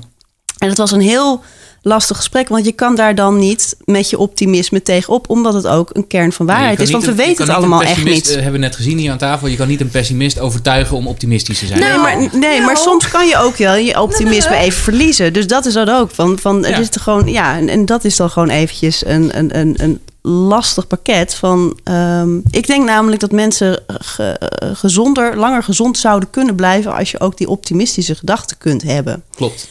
[0.59, 1.42] En het was een heel
[1.83, 5.90] lastig gesprek, want je kan daar dan niet met je optimisme tegenop, omdat het ook
[5.92, 6.90] een kern van waarheid is.
[6.90, 8.29] Want we weten het allemaal echt niet.
[8.29, 9.47] eh, hebben we net gezien hier aan tafel.
[9.49, 11.81] Je kan niet een pessimist overtuigen om optimistisch te zijn.
[11.81, 12.77] Nee, maar, nee, maar nou.
[12.77, 15.33] soms kan je ook wel je optimisme even verliezen.
[15.33, 16.11] Dus dat is dat ook.
[16.11, 16.68] Van, van, Ja.
[16.68, 20.01] het is gewoon, ja, en, en dat is dan gewoon eventjes een, een, een, een
[20.23, 21.35] lastig pakket.
[21.35, 24.40] Van, ehm, ik denk namelijk dat mensen ge-
[24.75, 29.23] gezonder, langer gezond zouden kunnen blijven als je ook die optimistische gedachten kunt hebben.
[29.35, 29.68] Klopt.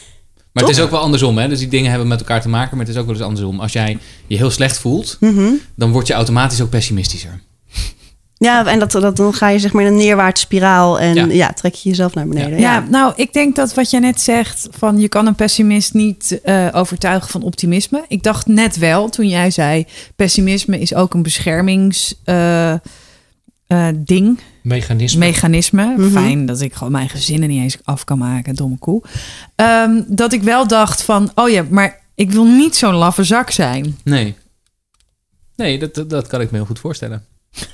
[0.52, 1.48] Maar het is ook wel andersom, hè?
[1.48, 3.60] Dus die dingen hebben met elkaar te maken, maar het is ook wel eens andersom.
[3.60, 5.50] Als jij je heel slecht voelt, Mhm.
[5.74, 7.40] dan word je automatisch ook pessimistischer.
[8.38, 11.24] Ja, en dat, dat, dan ga je zeg maar in een neerwaartse spiraal en Ja.
[11.26, 12.58] ja, trek je jezelf naar beneden.
[12.60, 12.86] Ja, Ja.
[12.90, 16.68] nou, ik denk dat wat jij net zegt, van je kan een pessimist niet eh,
[16.72, 18.04] overtuigen van optimisme.
[18.08, 19.86] Ik dacht net wel, toen jij zei,
[20.16, 22.14] pessimisme is ook een beschermings...
[22.24, 22.74] eh,
[23.72, 25.18] eh, ding, Mechanisme.
[25.18, 25.94] mechanisme.
[25.96, 26.10] Mhm.
[26.10, 29.02] Fijn dat ik gewoon mijn gezinnen niet eens af kan maken, domme koe.
[29.54, 33.50] Ehm, dat ik wel dacht van, oh ja, maar ik wil niet zo'n laffe zak
[33.50, 33.98] zijn.
[34.04, 34.34] Nee.
[35.56, 37.24] Nee, dat, dat, dat kan ik me heel goed voorstellen.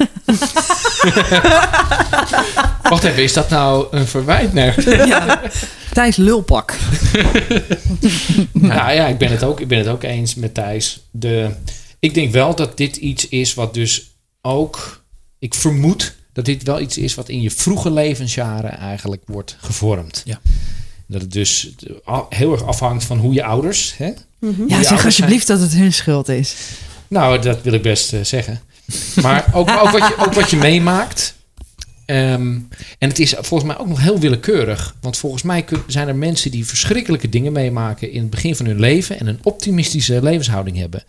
[2.83, 4.53] Wacht even, is dat nou een verwijt?
[4.53, 4.73] Nee.
[5.07, 5.41] Ja.
[5.93, 6.77] Thijs lulpak.
[8.53, 11.01] Nou ja, ik ben het ook, ik ben het ook eens met Thijs.
[11.11, 11.51] De,
[11.99, 14.11] ik denk wel dat dit iets is wat dus
[14.43, 15.07] ook...
[15.39, 20.23] Ik vermoed dat dit wel iets is wat in je vroege levensjaren eigenlijk wordt gevormd.
[20.25, 20.41] Ja.
[21.07, 21.75] Dat het dus
[22.29, 23.95] heel erg afhangt van hoe je ouders...
[23.97, 24.11] Hè?
[24.69, 26.55] Ja, zeg alsjeblieft dat het hun schuld is.
[27.09, 28.61] Nou, dat wil ik best eh, zeggen.
[29.23, 31.35] Maar ook, ook, wat je, ook wat je meemaakt.
[32.05, 32.59] Ehm,
[32.99, 34.97] en het is volgens mij ook nog heel willekeurig.
[35.01, 38.67] Want volgens mij kun- zijn er mensen die verschrikkelijke dingen meemaken in het begin van
[38.67, 41.03] hun leven en een optimistische levenshouding hebben.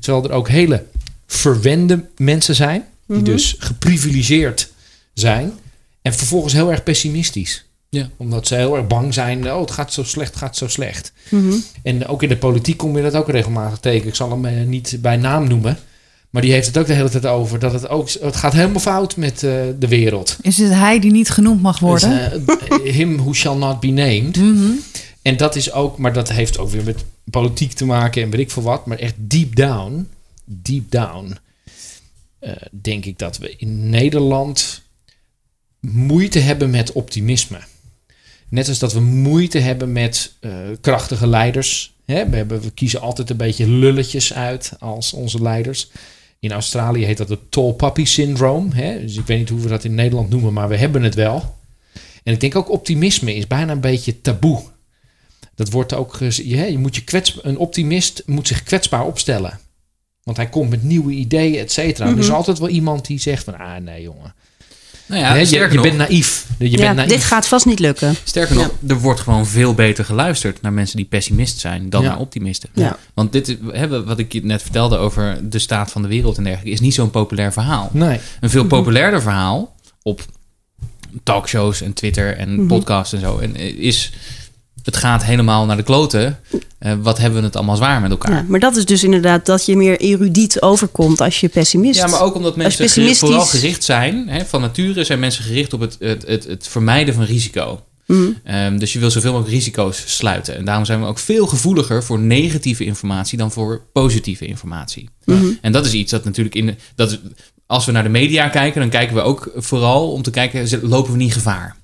[0.00, 0.84] Terwijl er ook hele
[1.26, 4.72] verwende mensen zijn, die dus geprivilegeerd
[5.14, 5.52] zijn
[6.02, 7.64] en vervolgens heel erg pessimistisch.
[7.88, 8.08] Ja.
[8.16, 9.52] Omdat ze heel erg bang zijn.
[9.52, 11.12] Oh, het gaat zo slecht, gaat zo slecht.
[11.28, 11.54] Mhm.
[11.82, 14.08] En ook in de politiek kom je dat ook regelmatig tegen.
[14.08, 15.78] Ik zal hem eh, niet bij naam noemen.
[16.30, 17.58] Maar die heeft het ook de hele tijd over.
[17.58, 20.36] Dat het ook, het gaat helemaal fout met eh, de wereld.
[20.40, 22.44] Is het hij die niet genoemd mag worden?
[22.46, 24.36] Dus, eh, him who shall not be named.
[24.36, 24.70] Mhm.
[25.22, 28.40] En dat is ook, maar dat heeft ook weer met politiek te maken en weet
[28.40, 28.86] ik veel wat.
[28.86, 30.08] Maar echt deep down,
[30.44, 31.36] deep down,
[32.38, 34.82] eh, denk ik dat we in Nederland
[35.80, 37.58] moeite hebben met optimisme.
[38.48, 41.94] Net als dat we moeite hebben met eh, krachtige leiders.
[42.04, 42.28] Hè?
[42.28, 45.90] We, we kiezen altijd een beetje lulletjes uit als onze leiders.
[46.40, 48.72] In Australië heet dat het tall puppy syndroom.
[48.72, 49.00] Hè?
[49.00, 51.56] Dus ik weet niet hoe we dat in Nederland noemen, maar we hebben het wel.
[52.22, 54.62] En ik denk ook optimisme is bijna een beetje taboe.
[55.54, 59.58] Dat wordt ook, je, je moet je kwets, een optimist moet zich kwetsbaar opstellen.
[60.26, 62.08] Want hij komt met nieuwe ideeën, et cetera.
[62.08, 64.34] Er is altijd wel iemand die zegt van, ah nee jongen.
[65.06, 66.46] Nou ja, je sterker je nog, bent naïef.
[66.58, 67.10] Je ja, bent naïef.
[67.10, 68.14] dit gaat vast niet lukken.
[68.24, 72.08] Sterker nog, er wordt gewoon veel beter geluisterd naar mensen die pessimist zijn dan Ja.
[72.08, 72.68] naar optimisten.
[72.74, 72.98] Ja.
[73.14, 76.36] Want dit is- hebben wat ik je net vertelde over de staat van de wereld
[76.36, 77.90] en dergelijke, is niet zo'n populair verhaal.
[77.92, 78.20] Nee.
[78.40, 80.24] Een veel populairder verhaal op
[81.22, 84.12] talkshows en Twitter en podcasts en zo en, eh, is
[84.86, 86.38] het gaat helemaal naar de kloten.
[86.78, 88.32] Eh, wat hebben we het allemaal zwaar met elkaar?
[88.32, 92.00] Ja, maar dat is dus inderdaad dat je meer erudiet overkomt als je pessimist.
[92.00, 94.28] Ja, maar ook omdat mensen pessimistisch- vooral gericht zijn.
[94.28, 97.80] Hè, van nature zijn mensen gericht op het, het, het, het vermijden van risico.
[98.06, 98.22] Mhm.
[98.44, 100.56] Ehm, dus je wil zoveel mogelijk risico's sluiten.
[100.56, 105.08] En daarom zijn we ook veel gevoeliger voor negatieve informatie dan voor positieve informatie.
[105.24, 105.46] Mhm.
[105.60, 106.78] En dat is iets dat natuurlijk in.
[106.94, 107.18] Dat
[107.66, 111.12] als we naar de media kijken, dan kijken we ook vooral om te kijken, lopen
[111.12, 111.76] we niet gevaar?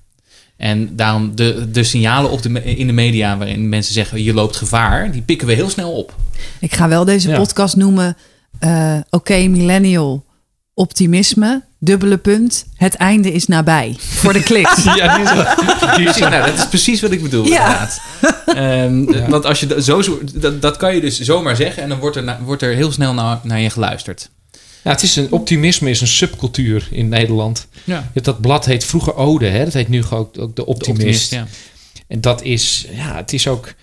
[0.57, 4.55] En daarom de, de signalen op de, in de media waarin mensen zeggen je loopt
[4.55, 6.15] gevaar, die pikken we heel snel op.
[6.59, 7.37] Ik ga wel deze Ja.
[7.37, 8.17] podcast noemen.
[8.59, 10.25] eh, Oké, millennial.
[10.73, 11.61] Optimisme.
[11.79, 12.65] Dubbele punt.
[12.75, 13.95] Het einde is nabij.
[13.99, 14.83] Voor de kliks.
[14.95, 15.45] Ja, die is wel-
[15.95, 17.45] die is Precies, nou, dat is precies wat ik bedoel.
[17.45, 17.59] Ja.
[17.67, 18.01] Inderdaad.
[18.45, 21.99] Ehm, Want als je dat, zo, dat, dat kan je dus zomaar zeggen en dan
[21.99, 24.29] wordt er, wordt er heel snel naar, naar je geluisterd.
[24.83, 27.67] Ja, het is een, optimisme is een subcultuur in Nederland.
[27.83, 27.97] Ja.
[27.97, 29.63] Je hebt Dat blad heet vroeger Ode, hè?
[29.63, 31.31] dat heet nu ook, ook de Optimist.
[31.31, 31.47] ja.
[32.07, 33.73] En dat is, ja, het is ook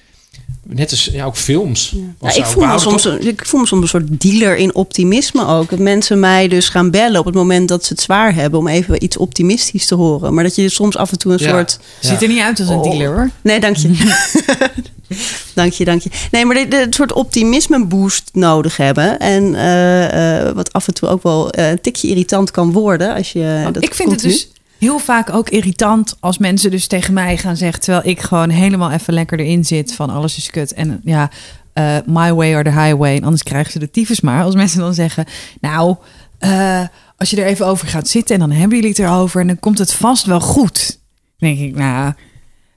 [0.72, 1.90] net als ja, ook films.
[1.94, 5.46] Ja, Of ik, voel me soms, ik voel me soms een soort dealer in optimisme
[5.46, 5.70] ook.
[5.70, 8.60] Dat mensen mij dus gaan bellen op het moment dat ze het zwaar hebben...
[8.60, 10.34] om even iets optimistisch te horen.
[10.34, 11.48] Maar dat je soms af en toe een Ja.
[11.48, 11.78] soort...
[12.00, 12.90] Ziet er niet uit als een Oh.
[12.90, 13.30] dealer hoor.
[13.42, 13.90] Nee, dank je.
[15.54, 16.10] dank je, dank je.
[16.30, 19.18] Nee, maar een soort optimisme boost nodig hebben.
[19.18, 23.14] En eh, eh, wat af en toe ook wel eh, een tikje irritant kan worden.
[23.14, 24.48] Als je, dat ik vind het dus
[24.80, 27.80] heel vaak ook irritant als mensen dus tegen mij gaan zeggen...
[27.80, 30.72] terwijl ik gewoon helemaal even lekker erin zit van alles is kut.
[30.72, 31.30] En ja,
[31.72, 33.16] eh, my way or the highway.
[33.16, 34.44] En anders krijgen ze de tyfus maar.
[34.44, 35.24] Als mensen dan zeggen,
[35.60, 35.96] nou,
[36.38, 36.82] eh,
[37.16, 38.34] als je er even over gaat zitten...
[38.34, 40.98] en dan hebben jullie het erover en dan komt het vast wel goed.
[41.38, 42.12] Dan denk ik, nou,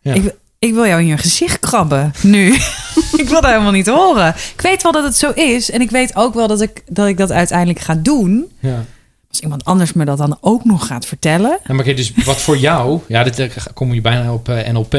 [0.01, 0.13] Ja.
[0.13, 2.53] ik, ik wil jou in je gezicht krabben nu.
[3.21, 4.27] ik wil dat helemaal niet horen.
[4.55, 5.71] Ik weet wel dat het zo is.
[5.71, 8.51] En ik weet ook wel dat ik dat, ik dat uiteindelijk ga doen...
[8.59, 8.85] Ja.
[9.33, 11.59] Als iemand anders me dat dan ook nog gaat vertellen.
[11.67, 14.71] Ja, maar kijk, dus wat voor jou, ja, dit eh, kom je bijna op eh,
[14.71, 14.93] NLP.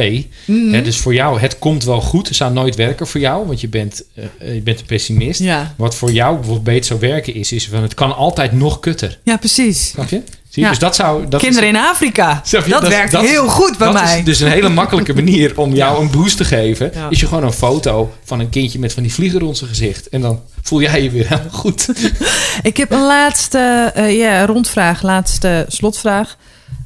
[0.45, 0.73] Mhm.
[0.73, 2.29] Hè, dus voor jou, het komt wel goed.
[2.29, 5.41] Het zou nooit werken voor jou, want je bent, eh, je bent een pessimist.
[5.41, 5.75] Ja.
[5.77, 9.19] Wat voor jou bijvoorbeeld beter zou werken is, is van het kan altijd nog kutter.
[9.23, 9.89] Ja, precies.
[9.89, 10.23] Snap je?
[10.55, 10.69] Zie je?
[10.69, 10.69] Ja.
[10.69, 11.29] Dus dat zou.
[11.29, 12.43] Dat Kinderen is, in Afrika.
[12.67, 14.19] Dat, werkt dat heel goed bij dat mij.
[14.19, 16.91] is dus een hele makkelijke manier om jou een boost te geven.
[16.95, 17.07] Ja.
[17.11, 20.09] Is je gewoon een foto van een kindje met van die vliegen rond zijn gezicht.
[20.09, 21.89] En dan voel jij je weer helemaal goed.
[22.63, 26.37] Ik heb een laatste eh, ja, rondvraag, laatste slotvraag.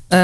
[0.08, 0.18] Eh,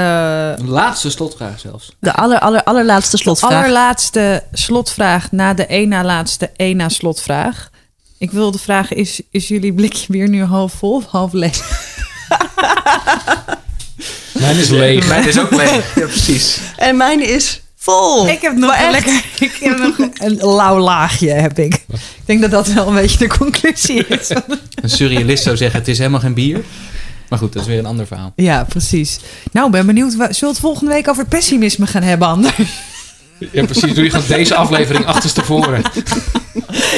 [0.55, 1.91] Een laatste slotvraag zelfs.
[1.99, 3.51] De aller, aller, allerlaatste de slotvraag.
[3.51, 7.69] allerlaatste slotvraag na de één na laatste één na slotvraag.
[8.17, 11.84] Ik wilde vragen, is, is jullie blikje weer nu half vol of half leeg?
[14.39, 15.07] Mijn is leeg.
[15.07, 15.71] Mijn is ook leeg.
[15.95, 16.59] Ja, precies.
[16.75, 18.27] En mijn is vol.
[18.27, 19.05] Ik heb nog Maar een echt?
[19.05, 21.73] lekker ik heb nog een lauw laagje, heb ik.
[21.91, 24.29] Ik denk dat dat wel een beetje de conclusie is.
[24.81, 26.63] Een surrealist zou zeggen, het is helemaal geen bier.
[27.29, 28.31] Maar goed, dat is weer een ander verhaal.
[28.35, 29.19] Ja, precies.
[29.51, 30.11] Nou, ben benieuwd.
[30.11, 32.53] Zullen we het volgende week over pessimisme gaan hebben, Anders?
[33.51, 33.93] Ja, precies.
[33.93, 35.81] Doe je gewoon deze aflevering achterstevoren.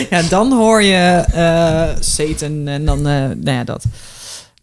[0.10, 3.84] Ja, dan hoor je eh Satan en dan, eh, nou ja, dat.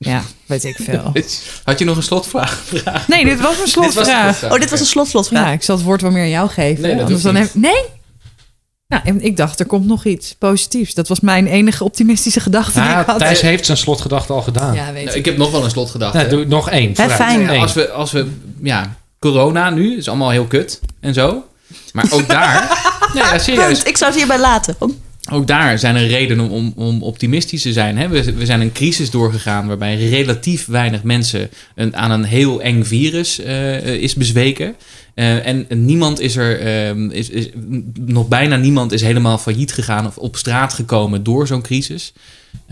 [0.05, 1.12] Ja, weet ik veel.
[1.64, 2.62] Had je nog een slotvraag?
[3.07, 4.44] Nee, dit was een slotvraag.
[4.44, 5.30] Oh, dit was een slotvraag.
[5.30, 6.82] Ja, ik zal het woord wel meer aan jou geven.
[6.82, 7.82] Nee, dat Anders hoeft dan heb- Nee?
[8.88, 10.94] Nou, en ik dacht, er komt nog iets positiefs.
[10.94, 13.18] Dat was mijn enige optimistische gedachte die ik had.
[13.18, 14.74] Thijs heeft zijn slotgedachte al gedaan.
[14.74, 15.14] Ja, weet Nou, ik.
[15.14, 16.16] ik heb nog wel een slotgedachte.
[16.16, 16.94] Nou, doe nog één.
[16.96, 17.48] fijn.
[17.48, 17.61] Eén.
[17.61, 18.30] Als we, als we,
[18.62, 21.44] ja, corona nu is allemaal heel kut en zo.
[21.92, 22.82] Maar ook daar,
[23.14, 23.66] nee, ja, serieus.
[23.66, 23.86] Punt.
[23.88, 24.76] Ik zou het hierbij laten.
[25.33, 27.99] Ook daar zijn er redenen om, om optimistisch te zijn.
[27.99, 28.09] Hè?
[28.09, 31.51] We, we zijn een crisis doorgegaan waarbij relatief weinig mensen
[31.91, 34.75] aan een heel eng virus uh, is bezweken.
[35.14, 36.62] Uh, en niemand is er,
[36.97, 37.49] uh, is, is,
[37.95, 42.12] nog bijna niemand is helemaal failliet gegaan of op straat gekomen door zo'n crisis.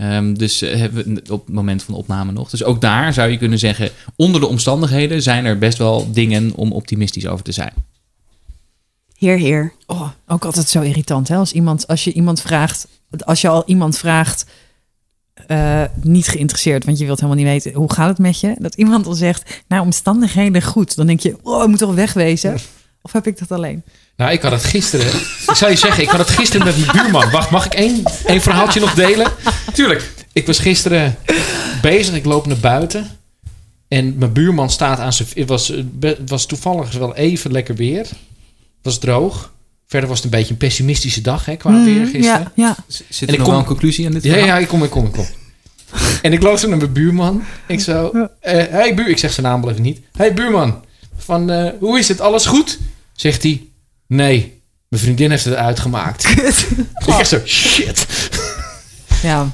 [0.01, 2.49] Um, dus uh, hebben we op het moment van de opname nog.
[2.49, 6.51] Dus ook daar zou je kunnen zeggen, onder de omstandigheden zijn er best wel dingen
[6.55, 7.73] om optimistisch over te zijn.
[9.23, 9.73] Heer, heer.
[9.85, 11.35] Oh, ook altijd zo irritant, hè?
[11.35, 14.45] Als, iemand, als je iemand vraagt, als je al iemand vraagt,
[15.47, 18.55] uh, niet geïnteresseerd, want je wilt helemaal niet weten hoe gaat het met je.
[18.57, 20.95] Dat iemand al zegt, naar omstandigheden goed.
[20.95, 22.57] Dan denk je, oh, ik moet toch wegwezen?
[23.01, 23.83] Of heb ik dat alleen?
[24.17, 25.07] Nou, ik had het gisteren.
[25.47, 27.31] ik zou je zeggen, ik had het gisteren met mijn buurman.
[27.31, 29.31] Wacht, mag ik één, één verhaaltje nog delen?
[29.73, 30.13] Tuurlijk.
[30.33, 31.15] Ik was gisteren
[31.81, 33.07] bezig, ik loop naar buiten.
[33.87, 35.27] En mijn buurman staat aan zijn.
[35.33, 35.67] Het was,
[35.99, 38.07] het was toevallig wel even lekker weer.
[38.83, 39.51] Het was droog.
[39.87, 42.23] Verder was het een beetje een pessimistische dag hè, qua Mm, weer gisteren.
[42.23, 42.75] ja, ja.
[42.87, 44.47] Zit ik er nog kom- wel een conclusie aan dit Ja, verhaal?
[44.47, 45.27] ja, ik kom, ik kom, ik kom.
[46.21, 47.43] en ik loop zo naar mijn buurman.
[47.67, 49.99] Ik zo, eh hey buur, ik zeg zijn naam wel even niet.
[50.11, 50.83] Hey buurman,
[51.17, 52.21] van eh, hoe is het?
[52.21, 52.79] Alles goed?
[53.13, 53.61] Zegt hij,
[54.07, 56.25] nee, mijn vriendin heeft het uitgemaakt.
[56.99, 58.05] ik echt zo, shit.
[59.23, 59.51] Ja,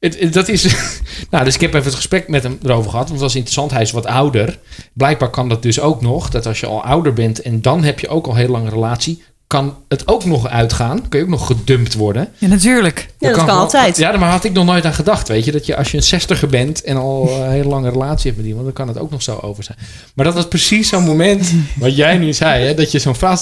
[0.00, 0.74] Het, dat is,
[1.30, 3.08] nou, dus ik heb even het gesprek met hem erover gehad.
[3.08, 4.58] Want het was interessant, hij is wat ouder.
[4.92, 6.30] Blijkbaar kan dat dus ook nog.
[6.30, 8.70] Dat als je al ouder bent en dan heb je ook al heel lang een
[8.70, 9.22] relatie.
[9.50, 11.08] Kan het ook nog uitgaan.
[11.08, 12.28] Kun je ook nog gedumpt worden.
[12.38, 13.08] ja natuurlijk.
[13.18, 13.96] Ja, dat kan altijd.
[13.96, 15.28] Ja, maar had ik nog nooit aan gedacht.
[15.28, 18.26] Weet je, dat je als je een zestiger bent en al een hele lange relatie
[18.26, 19.78] hebt met iemand, dan kan het ook nog zo over zijn.
[20.14, 23.40] Maar dat was precies zo'n moment wat jij nu zei, hè, dat je zo'n vraag,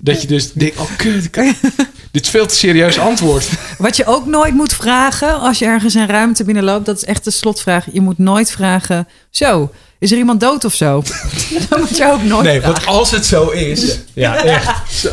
[0.00, 1.30] dat je dus denkt, oh kut,
[2.12, 3.48] dit is veel te serieus antwoord.
[3.78, 7.24] Wat je ook nooit moet vragen als je ergens een ruimte binnenloopt, dat is echt
[7.24, 7.86] de slotvraag.
[7.92, 11.02] Je moet nooit vragen, zo, is er iemand dood of zo?
[11.68, 12.74] dat moet je ook nooit Nee, vragen.
[12.84, 13.98] want als het zo is.
[14.14, 15.08] Ja, echt.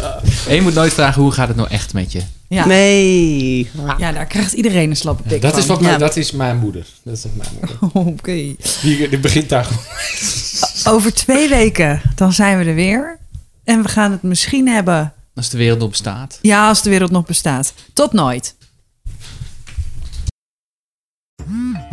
[0.47, 2.21] En je moet nooit vragen, hoe gaat het nou echt met je?
[2.47, 2.65] Ja.
[2.65, 3.69] Nee.
[3.97, 5.59] ja, daar krijgt iedereen een slappe pik Dat van.
[5.59, 5.85] is, wat Ja.
[5.87, 6.85] mijn, dat is mijn moeder.
[7.03, 7.77] Dat is mijn moeder.
[8.13, 8.31] Oké.
[8.81, 10.95] Die, die begint daar gewoon.
[10.95, 13.17] Over twee weken, dan zijn we er weer.
[13.63, 16.39] En we gaan het misschien hebben, Als de wereld nog bestaat.
[16.41, 17.73] ja, als de wereld nog bestaat.
[17.93, 18.55] Tot nooit.